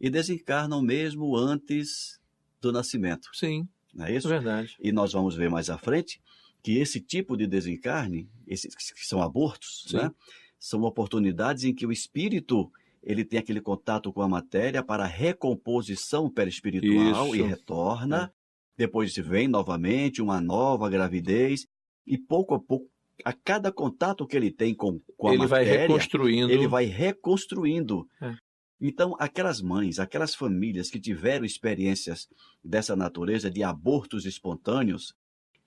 e 0.00 0.08
desencarnam 0.08 0.80
mesmo 0.80 1.36
antes 1.36 2.20
do 2.60 2.70
nascimento. 2.70 3.28
Sim. 3.34 3.68
Não 3.92 4.06
é 4.06 4.14
isso? 4.14 4.28
É 4.28 4.30
verdade. 4.30 4.76
E 4.80 4.92
nós 4.92 5.12
vamos 5.12 5.34
ver 5.34 5.50
mais 5.50 5.68
à 5.68 5.76
frente 5.76 6.20
que 6.62 6.78
esse 6.78 7.00
tipo 7.00 7.36
de 7.36 7.46
desencarne, 7.46 8.28
esses 8.46 8.74
que 8.74 9.06
são 9.06 9.22
abortos, 9.22 9.86
né, 9.92 10.10
são 10.58 10.82
oportunidades 10.82 11.64
em 11.64 11.74
que 11.74 11.86
o 11.86 11.92
espírito 11.92 12.70
ele 13.02 13.24
tem 13.24 13.38
aquele 13.38 13.60
contato 13.60 14.12
com 14.12 14.22
a 14.22 14.28
matéria 14.28 14.82
para 14.82 15.06
recomposição 15.06 16.28
perispiritual 16.28 17.28
Isso. 17.28 17.36
e 17.36 17.42
retorna. 17.42 18.24
É. 18.24 18.38
Depois 18.76 19.14
vem 19.16 19.48
novamente 19.48 20.20
uma 20.20 20.40
nova 20.40 20.88
gravidez 20.88 21.66
e 22.06 22.18
pouco 22.18 22.54
a 22.54 22.60
pouco, 22.60 22.88
a 23.24 23.32
cada 23.32 23.72
contato 23.72 24.26
que 24.26 24.36
ele 24.36 24.50
tem 24.50 24.74
com, 24.74 25.00
com 25.16 25.28
a 25.28 25.34
ele 25.34 25.46
matéria, 25.46 25.66
vai 25.66 25.78
reconstruindo. 25.78 26.52
ele 26.52 26.68
vai 26.68 26.84
reconstruindo. 26.84 28.06
É. 28.20 28.34
Então, 28.80 29.16
aquelas 29.18 29.60
mães, 29.60 29.98
aquelas 29.98 30.34
famílias 30.34 30.88
que 30.88 31.00
tiveram 31.00 31.44
experiências 31.44 32.28
dessa 32.62 32.94
natureza 32.94 33.50
de 33.50 33.62
abortos 33.62 34.24
espontâneos, 34.24 35.14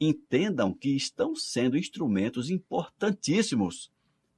entendam 0.01 0.73
que 0.73 0.95
estão 0.95 1.35
sendo 1.35 1.77
instrumentos 1.77 2.49
importantíssimos 2.49 3.91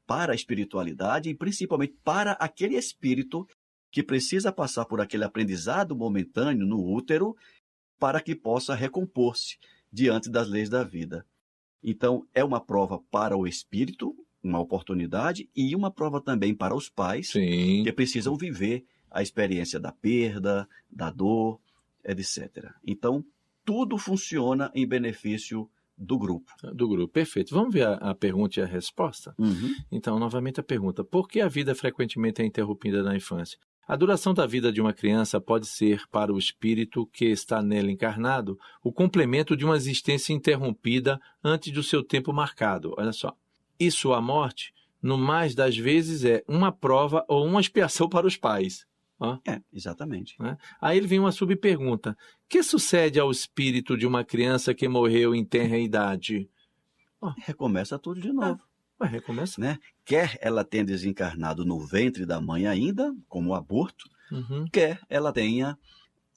para 0.05 0.33
a 0.33 0.35
espiritualidade 0.35 1.29
e 1.29 1.33
principalmente 1.33 1.95
para 2.03 2.33
aquele 2.33 2.75
espírito 2.75 3.47
que 3.89 4.03
precisa 4.03 4.51
passar 4.51 4.83
por 4.83 4.99
aquele 4.99 5.23
aprendizado 5.23 5.95
momentâneo 5.95 6.67
no 6.67 6.83
útero 6.83 7.33
para 7.97 8.19
que 8.19 8.35
possa 8.35 8.75
recompor-se 8.75 9.57
diante 9.89 10.29
das 10.29 10.49
leis 10.49 10.69
da 10.69 10.83
vida. 10.83 11.25
Então, 11.81 12.27
é 12.33 12.43
uma 12.43 12.59
prova 12.59 12.99
para 13.11 13.37
o 13.37 13.47
espírito, 13.47 14.13
uma 14.43 14.59
oportunidade, 14.59 15.49
e 15.55 15.75
uma 15.75 15.91
prova 15.91 16.19
também 16.19 16.53
para 16.53 16.75
os 16.75 16.89
pais 16.89 17.29
Sim. 17.29 17.83
que 17.83 17.93
precisam 17.93 18.35
viver 18.35 18.83
a 19.09 19.21
experiência 19.21 19.79
da 19.79 19.91
perda, 19.91 20.67
da 20.91 21.09
dor, 21.09 21.59
etc. 22.03 22.71
Então, 22.85 23.23
tudo 23.65 23.97
funciona 23.97 24.71
em 24.73 24.87
benefício 24.87 25.69
do 25.97 26.17
grupo. 26.17 26.51
Do 26.73 26.87
grupo, 26.87 27.13
perfeito. 27.13 27.53
Vamos 27.53 27.73
ver 27.73 27.87
a, 27.87 27.93
a 27.95 28.15
pergunta 28.15 28.59
e 28.59 28.63
a 28.63 28.65
resposta? 28.65 29.33
Uhum. 29.37 29.75
Então, 29.91 30.19
novamente 30.19 30.59
a 30.59 30.63
pergunta: 30.63 31.03
por 31.03 31.27
que 31.27 31.41
a 31.41 31.47
vida 31.47 31.73
frequentemente 31.75 32.41
é 32.41 32.45
interrompida 32.45 33.03
na 33.03 33.15
infância? 33.15 33.57
A 33.85 33.97
duração 33.97 34.33
da 34.33 34.45
vida 34.45 34.71
de 34.71 34.79
uma 34.79 34.93
criança 34.93 35.41
pode 35.41 35.67
ser, 35.67 36.07
para 36.09 36.33
o 36.33 36.39
espírito 36.39 37.05
que 37.07 37.25
está 37.25 37.61
nela 37.61 37.91
encarnado, 37.91 38.57
o 38.81 38.93
complemento 38.93 39.57
de 39.57 39.65
uma 39.65 39.75
existência 39.75 40.31
interrompida 40.31 41.19
antes 41.43 41.73
do 41.73 41.83
seu 41.83 42.01
tempo 42.01 42.31
marcado. 42.31 42.93
Olha 42.97 43.11
só. 43.11 43.35
Isso, 43.77 44.13
a 44.13 44.21
morte, 44.21 44.73
no 45.01 45.17
mais 45.17 45.53
das 45.53 45.75
vezes, 45.75 46.23
é 46.23 46.43
uma 46.47 46.71
prova 46.71 47.25
ou 47.27 47.45
uma 47.45 47.59
expiação 47.59 48.07
para 48.09 48.25
os 48.25 48.37
pais. 48.37 48.85
É, 49.47 49.61
exatamente. 49.71 50.35
Né? 50.39 50.57
Aí 50.81 50.97
ele 50.97 51.07
vem 51.07 51.19
uma 51.19 51.31
subpergunta: 51.31 52.17
que 52.49 52.61
sucede 52.61 53.19
ao 53.19 53.31
espírito 53.31 53.97
de 53.97 54.05
uma 54.05 54.23
criança 54.23 54.73
que 54.73 54.87
morreu 54.87 55.33
em 55.33 55.45
tenra 55.45 55.77
idade? 55.77 56.49
Recomeça 57.37 57.97
tudo 57.97 58.19
de 58.19 58.33
novo. 58.33 58.61
É, 59.01 59.05
recomeça. 59.05 59.59
Né? 59.59 59.79
Quer 60.03 60.37
ela 60.41 60.63
tenha 60.63 60.83
desencarnado 60.83 61.65
no 61.65 61.79
ventre 61.79 62.25
da 62.25 62.41
mãe 62.41 62.67
ainda, 62.67 63.15
como 63.27 63.53
aborto, 63.53 64.09
uhum. 64.31 64.65
quer 64.71 64.99
ela 65.09 65.31
tenha 65.31 65.77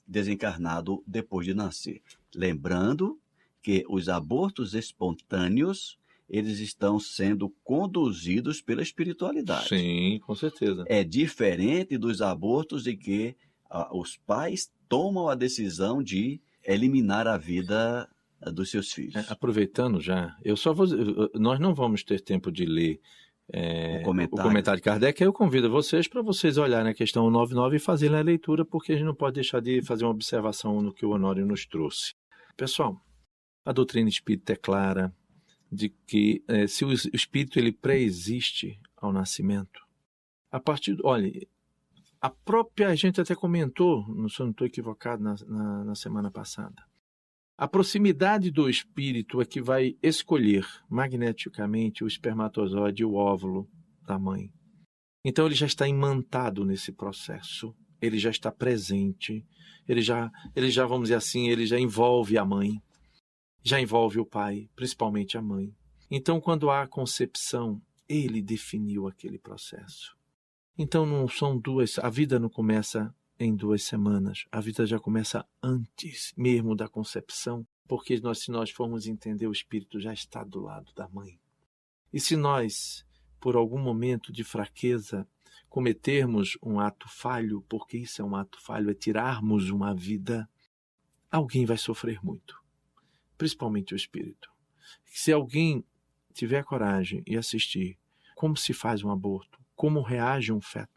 desencarnado 0.07 1.03
depois 1.05 1.45
de 1.45 1.53
nascer. 1.53 2.01
Lembrando 2.33 3.19
que 3.61 3.83
os 3.89 4.07
abortos 4.07 4.73
espontâneos 4.73 5.99
eles 6.29 6.59
estão 6.59 6.99
sendo 6.99 7.49
conduzidos 7.63 8.61
pela 8.61 8.81
espiritualidade. 8.81 9.69
Sim, 9.69 10.19
com 10.25 10.35
certeza. 10.35 10.83
É 10.87 11.03
diferente 11.03 11.97
dos 11.97 12.21
abortos 12.21 12.83
de 12.83 12.95
que 12.95 13.35
ah, 13.69 13.89
os 13.95 14.17
pais 14.17 14.71
tomam 14.89 15.29
a 15.29 15.35
decisão 15.35 16.03
de 16.03 16.41
eliminar 16.65 17.27
a 17.27 17.37
vida 17.37 18.09
ah, 18.41 18.51
dos 18.51 18.69
seus 18.69 18.91
filhos. 18.91 19.15
É, 19.15 19.25
aproveitando 19.29 20.01
já, 20.01 20.35
eu 20.43 20.57
só 20.57 20.73
vou, 20.73 20.87
nós 21.35 21.59
não 21.59 21.73
vamos 21.73 22.03
ter 22.03 22.19
tempo 22.19 22.51
de 22.51 22.65
ler 22.65 22.99
é, 23.51 23.99
o, 24.01 24.03
comentário. 24.03 24.45
o, 24.45 24.47
comentário. 24.47 24.79
de 24.79 24.83
Kardec, 24.83 25.23
eu 25.23 25.31
convido 25.31 25.69
vocês 25.69 26.07
para 26.07 26.21
vocês 26.21 26.57
olharem 26.57 26.91
a 26.91 26.93
questão 26.93 27.29
99 27.29 27.77
e 27.77 27.79
fazerem 27.79 28.17
a 28.17 28.21
leitura, 28.21 28.65
porque 28.65 28.91
a 28.91 28.95
gente 28.95 29.05
não 29.05 29.15
pode 29.15 29.35
deixar 29.35 29.61
de 29.61 29.81
fazer 29.81 30.03
uma 30.03 30.11
observação 30.11 30.81
no 30.81 30.93
que 30.93 31.05
o 31.05 31.11
Honório 31.11 31.45
nos 31.45 31.65
trouxe. 31.65 32.13
Pessoal, 32.57 32.99
a 33.63 33.71
doutrina 33.71 34.09
espírita 34.09 34.53
é 34.53 34.55
clara, 34.57 35.13
de 35.71 35.89
que 35.89 36.43
é, 36.47 36.67
se 36.67 36.85
o 36.85 36.91
espírito 36.91 37.59
ele 37.59 37.71
pré-existe 37.71 38.79
ao 38.95 39.11
nascimento, 39.11 39.79
a 40.51 40.59
partir, 40.59 40.97
olha, 41.03 41.31
a 42.21 42.29
própria 42.29 42.95
gente 42.95 43.21
até 43.21 43.35
comentou, 43.35 44.03
se 44.29 44.39
eu 44.39 44.45
não 44.45 44.51
estou 44.51 44.65
equivocado 44.65 45.23
na, 45.23 45.35
na, 45.45 45.83
na 45.85 45.95
semana 45.95 46.31
passada, 46.31 46.83
a 47.57 47.67
proximidade 47.67 48.51
do 48.51 48.69
espírito 48.69 49.41
é 49.41 49.45
que 49.45 49.61
vai 49.61 49.97
escolher 50.01 50.65
magneticamente 50.89 52.03
o 52.03 52.07
espermatozoide 52.07 53.01
e 53.01 53.05
o 53.05 53.15
óvulo 53.15 53.67
da 54.05 54.17
mãe. 54.19 54.51
Então 55.25 55.45
ele 55.45 55.55
já 55.55 55.65
está 55.65 55.87
imantado 55.87 56.63
nesse 56.63 56.91
processo, 56.91 57.75
ele 57.99 58.19
já 58.19 58.29
está 58.29 58.51
presente, 58.51 59.43
ele 59.87 60.01
já, 60.01 60.31
ele 60.55 60.69
já 60.69 60.85
vamos 60.85 61.05
dizer 61.05 61.15
assim, 61.15 61.49
ele 61.49 61.65
já 61.65 61.79
envolve 61.79 62.37
a 62.37 62.45
mãe 62.45 62.81
já 63.67 63.81
envolve 63.81 64.17
o 64.17 64.25
pai, 64.25 64.69
principalmente 64.77 65.37
a 65.37 65.41
mãe. 65.41 65.75
Então, 66.09 66.39
quando 66.39 66.69
há 66.69 66.83
a 66.83 66.87
concepção, 66.87 67.81
ele 68.07 68.41
definiu 68.41 69.09
aquele 69.09 69.37
processo. 69.37 70.15
Então, 70.77 71.05
não 71.05 71.27
são 71.27 71.57
duas, 71.57 71.99
a 71.99 72.09
vida 72.09 72.39
não 72.39 72.47
começa 72.49 73.13
em 73.37 73.53
duas 73.53 73.83
semanas, 73.83 74.45
a 74.49 74.61
vida 74.61 74.85
já 74.85 74.97
começa 74.97 75.45
antes 75.61 76.33
mesmo 76.37 76.75
da 76.75 76.87
concepção 76.87 77.67
Porque 77.87 78.19
nós, 78.21 78.39
se 78.39 78.51
nós 78.51 78.69
formos 78.69 79.05
entender, 79.05 79.47
o 79.47 79.51
Espírito 79.51 79.99
já 79.99 80.13
está 80.13 80.45
do 80.45 80.61
lado 80.61 80.93
da 80.93 81.07
mãe. 81.09 81.37
E 82.11 82.19
se 82.19 82.35
nós, 82.37 83.05
por 83.39 83.55
algum 83.55 83.79
momento 83.79 84.31
de 84.31 84.43
fraqueza, 84.45 85.27
cometermos 85.67 86.57
um 86.63 86.79
ato 86.79 87.07
falho, 87.09 87.65
porque 87.67 87.97
isso 87.97 88.21
é 88.21 88.25
um 88.25 88.35
ato 88.35 88.61
falho, 88.61 88.89
é 88.89 88.93
tirarmos 88.93 89.69
uma 89.69 89.93
vida, 89.93 90.49
alguém 91.29 91.65
vai 91.65 91.77
sofrer 91.77 92.23
muito, 92.23 92.57
principalmente 93.37 93.93
o 93.93 93.95
espírito. 93.97 94.49
Se 95.05 95.31
alguém 95.31 95.83
tiver 96.33 96.63
coragem 96.63 97.23
e 97.25 97.37
assistir 97.37 97.97
como 98.35 98.55
se 98.55 98.73
faz 98.73 99.03
um 99.03 99.11
aborto, 99.11 99.59
como 99.75 100.01
reage 100.01 100.51
um 100.51 100.61
feto, 100.61 100.91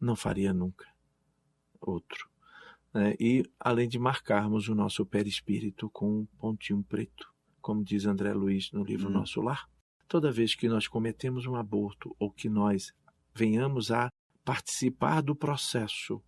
não 0.00 0.16
faria 0.16 0.52
nunca 0.52 0.92
outro. 1.80 2.28
Né? 2.92 3.14
E 3.18 3.44
além 3.58 3.88
de 3.88 3.98
marcarmos 3.98 4.68
o 4.68 4.74
nosso 4.74 5.04
perispírito 5.04 5.90
com 5.90 6.20
um 6.20 6.26
pontinho 6.38 6.82
preto, 6.82 7.32
como 7.60 7.84
diz 7.84 8.06
André 8.06 8.32
Luiz 8.32 8.70
no 8.72 8.84
livro 8.84 9.08
hum. 9.08 9.12
Nosso 9.12 9.40
Lar, 9.40 9.68
toda 10.08 10.32
vez 10.32 10.54
que 10.54 10.68
nós 10.68 10.86
cometemos 10.86 11.46
um 11.46 11.56
aborto 11.56 12.14
ou 12.18 12.30
que 12.30 12.48
nós 12.48 12.92
venhamos 13.34 13.90
a 13.90 14.10
participar 14.44 15.22
do 15.22 15.34
processo 15.34 16.22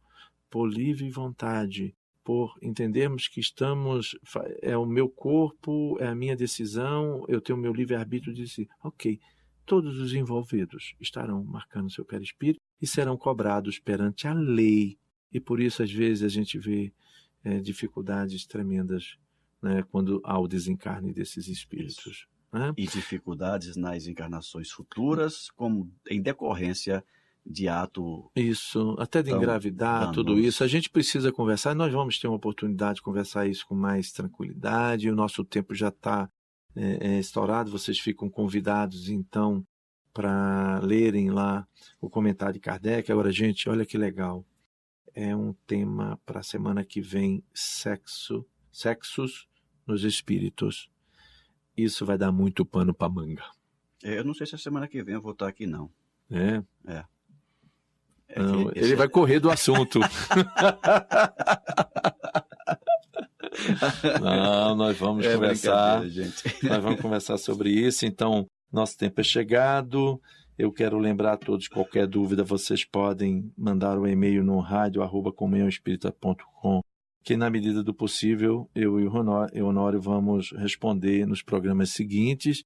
por 0.49 0.67
livre 0.67 1.11
vontade, 1.11 1.95
por 2.25 2.57
entendermos 2.63 3.29
que 3.29 3.39
estamos 3.39 4.17
é 4.63 4.77
o 4.77 4.87
meu 4.87 5.09
corpo, 5.09 5.99
é 6.01 6.09
a 6.09 6.15
minha 6.15 6.35
decisão, 6.35 7.25
eu 7.29 7.41
tenho 7.41 7.59
o 7.59 7.61
meu 7.61 7.73
livre 7.73 7.95
arbítrio 7.95 8.33
de 8.33 8.45
dizer, 8.45 8.67
OK, 8.83 9.21
todos 9.67 9.99
os 9.99 10.15
envolvidos 10.15 10.95
estarão 10.99 11.45
marcando 11.45 11.93
seu 11.93 12.05
perispírito 12.05 12.61
e 12.81 12.87
serão 12.87 13.17
cobrados 13.17 13.79
perante 13.79 14.27
a 14.27 14.33
lei. 14.33 14.99
E 15.31 15.39
por 15.39 15.61
isso 15.61 15.83
às 15.83 15.93
vezes 15.93 16.25
a 16.25 16.29
gente 16.29 16.59
vê 16.59 16.93
é, 17.45 17.61
dificuldades 17.61 18.47
tremendas 18.47 19.19
né, 19.63 19.85
quando 19.91 20.21
há 20.25 20.39
o 20.39 20.49
desencarne 20.49 21.13
desses 21.13 21.47
espíritos. 21.47 22.27
Né? 22.51 22.73
E 22.77 22.87
dificuldades 22.87 23.77
nas 23.77 24.07
encarnações 24.07 24.71
futuras, 24.71 25.51
como 25.51 25.93
em 26.09 26.23
decorrência 26.23 27.05
de 27.45 27.69
ato. 27.69 28.31
Isso, 28.35 28.97
até 28.99 29.23
de 29.23 29.31
engravidar, 29.31 30.13
tudo 30.13 30.39
isso. 30.39 30.65
A 30.65 30.67
gente 30.67 30.89
precisa 30.89 31.31
conversar, 31.31 31.75
nós 31.75 31.93
vamos 31.93 32.19
ter 32.19 32.27
uma 32.27 32.37
oportunidade 32.37 32.97
de 32.97 33.03
conversar 33.03 33.47
isso 33.47 33.67
com 33.67 33.75
mais 33.75 34.13
tranquilidade. 34.13 35.11
O 35.11 35.15
nosso 35.15 35.45
tempo 35.45 35.75
já 35.75 35.89
está 35.89 36.31
é, 36.75 37.09
é, 37.09 37.19
estourado, 37.19 37.71
vocês 37.71 37.99
ficam 37.99 38.29
convidados 38.29 39.09
então 39.09 39.67
para 40.13 40.79
lerem 40.81 41.31
lá 41.31 41.67
o 42.01 42.09
comentário 42.09 42.55
de 42.55 42.61
Kardec. 42.61 43.11
Agora, 43.11 43.31
gente, 43.31 43.69
olha 43.69 43.85
que 43.85 43.99
legal. 43.99 44.45
É 45.15 45.35
um 45.35 45.53
tema 45.67 46.19
para 46.25 46.41
a 46.41 46.45
semana 46.45 46.85
que 46.85 47.01
vem: 47.01 47.45
sexo, 47.53 48.45
sexos 48.73 49.47
nos 49.87 50.03
espíritos 50.03 50.89
isso 51.77 52.07
vai 52.07 52.17
dar 52.17 52.31
muito 52.31 52.65
pano 52.65 52.95
para 52.95 53.09
manga. 53.09 53.45
É, 54.03 54.19
eu 54.19 54.25
não 54.25 54.35
sei 54.35 54.47
se 54.47 54.55
a 54.55 54.59
semana 54.59 54.87
que 54.87 55.03
vem 55.03 55.15
eu 55.15 55.23
vou 55.23 55.33
estar 55.33 55.49
aqui, 55.49 55.67
não. 55.67 55.91
É? 56.31 56.63
É. 56.87 57.05
é 58.35 58.43
não, 58.43 58.71
ele 58.71 58.81
esse... 58.81 58.95
vai 58.95 59.09
correr 59.09 59.39
do 59.39 59.49
assunto. 59.51 60.01
não, 64.21 64.75
nós 64.75 64.97
vamos 64.99 65.25
é 65.25 65.35
conversar. 65.35 66.07
Gente. 66.09 66.43
nós 66.65 66.83
vamos 66.83 67.01
conversar 67.01 67.39
sobre 67.39 67.71
isso. 67.71 68.05
Então, 68.05 68.47
nosso 68.73 68.99
tempo 68.99 69.21
é 69.21 69.25
chegado. 69.25 70.21
Eu 70.59 70.73
quero 70.73 70.99
lembrar 70.99 71.33
a 71.33 71.37
todos, 71.37 71.67
qualquer 71.67 72.07
dúvida, 72.07 72.45
vocês 72.45 72.85
podem 72.85 73.53
mandar 73.57 73.99
o 73.99 74.03
um 74.03 74.07
e-mail 74.07 74.45
no 74.45 74.61
rádio 74.61 75.03
arroba 75.03 75.33
comunhãoespírita.com 75.33 76.81
que 77.25 77.37
na 77.39 77.49
medida 77.49 77.83
do 77.83 77.95
possível 77.95 78.69
eu 78.75 79.01
e 79.01 79.07
o 79.07 79.67
Honório 79.67 80.01
vamos 80.01 80.53
responder 80.53 81.27
nos 81.27 81.43
programas 81.43 81.91
seguintes. 81.91 82.63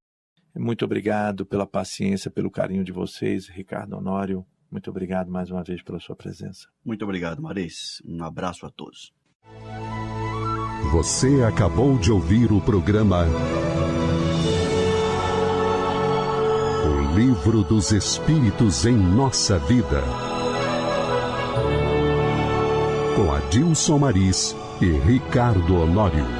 Muito 0.54 0.84
obrigado 0.84 1.46
pela 1.46 1.64
paciência, 1.64 2.28
pelo 2.28 2.50
carinho 2.50 2.82
de 2.82 2.90
vocês, 2.90 3.46
Ricardo 3.46 3.96
Honório. 3.96 4.44
Muito 4.70 4.90
obrigado 4.90 5.30
mais 5.30 5.50
uma 5.50 5.62
vez 5.62 5.82
pela 5.82 5.98
sua 5.98 6.14
presença. 6.14 6.68
Muito 6.84 7.04
obrigado, 7.04 7.40
Maris. 7.42 8.02
Um 8.06 8.22
abraço 8.22 8.66
a 8.66 8.70
todos. 8.70 9.12
Você 10.92 11.42
acabou 11.42 11.98
de 11.98 12.10
ouvir 12.10 12.52
o 12.52 12.60
programa 12.60 13.24
O 16.84 17.16
Livro 17.16 17.62
dos 17.62 17.92
Espíritos 17.92 18.86
em 18.86 18.96
Nossa 18.96 19.58
Vida 19.58 20.02
com 23.18 23.32
Adilson 23.32 23.98
Maris 23.98 24.54
e 24.80 24.92
Ricardo 24.92 25.74
Honório. 25.74 26.37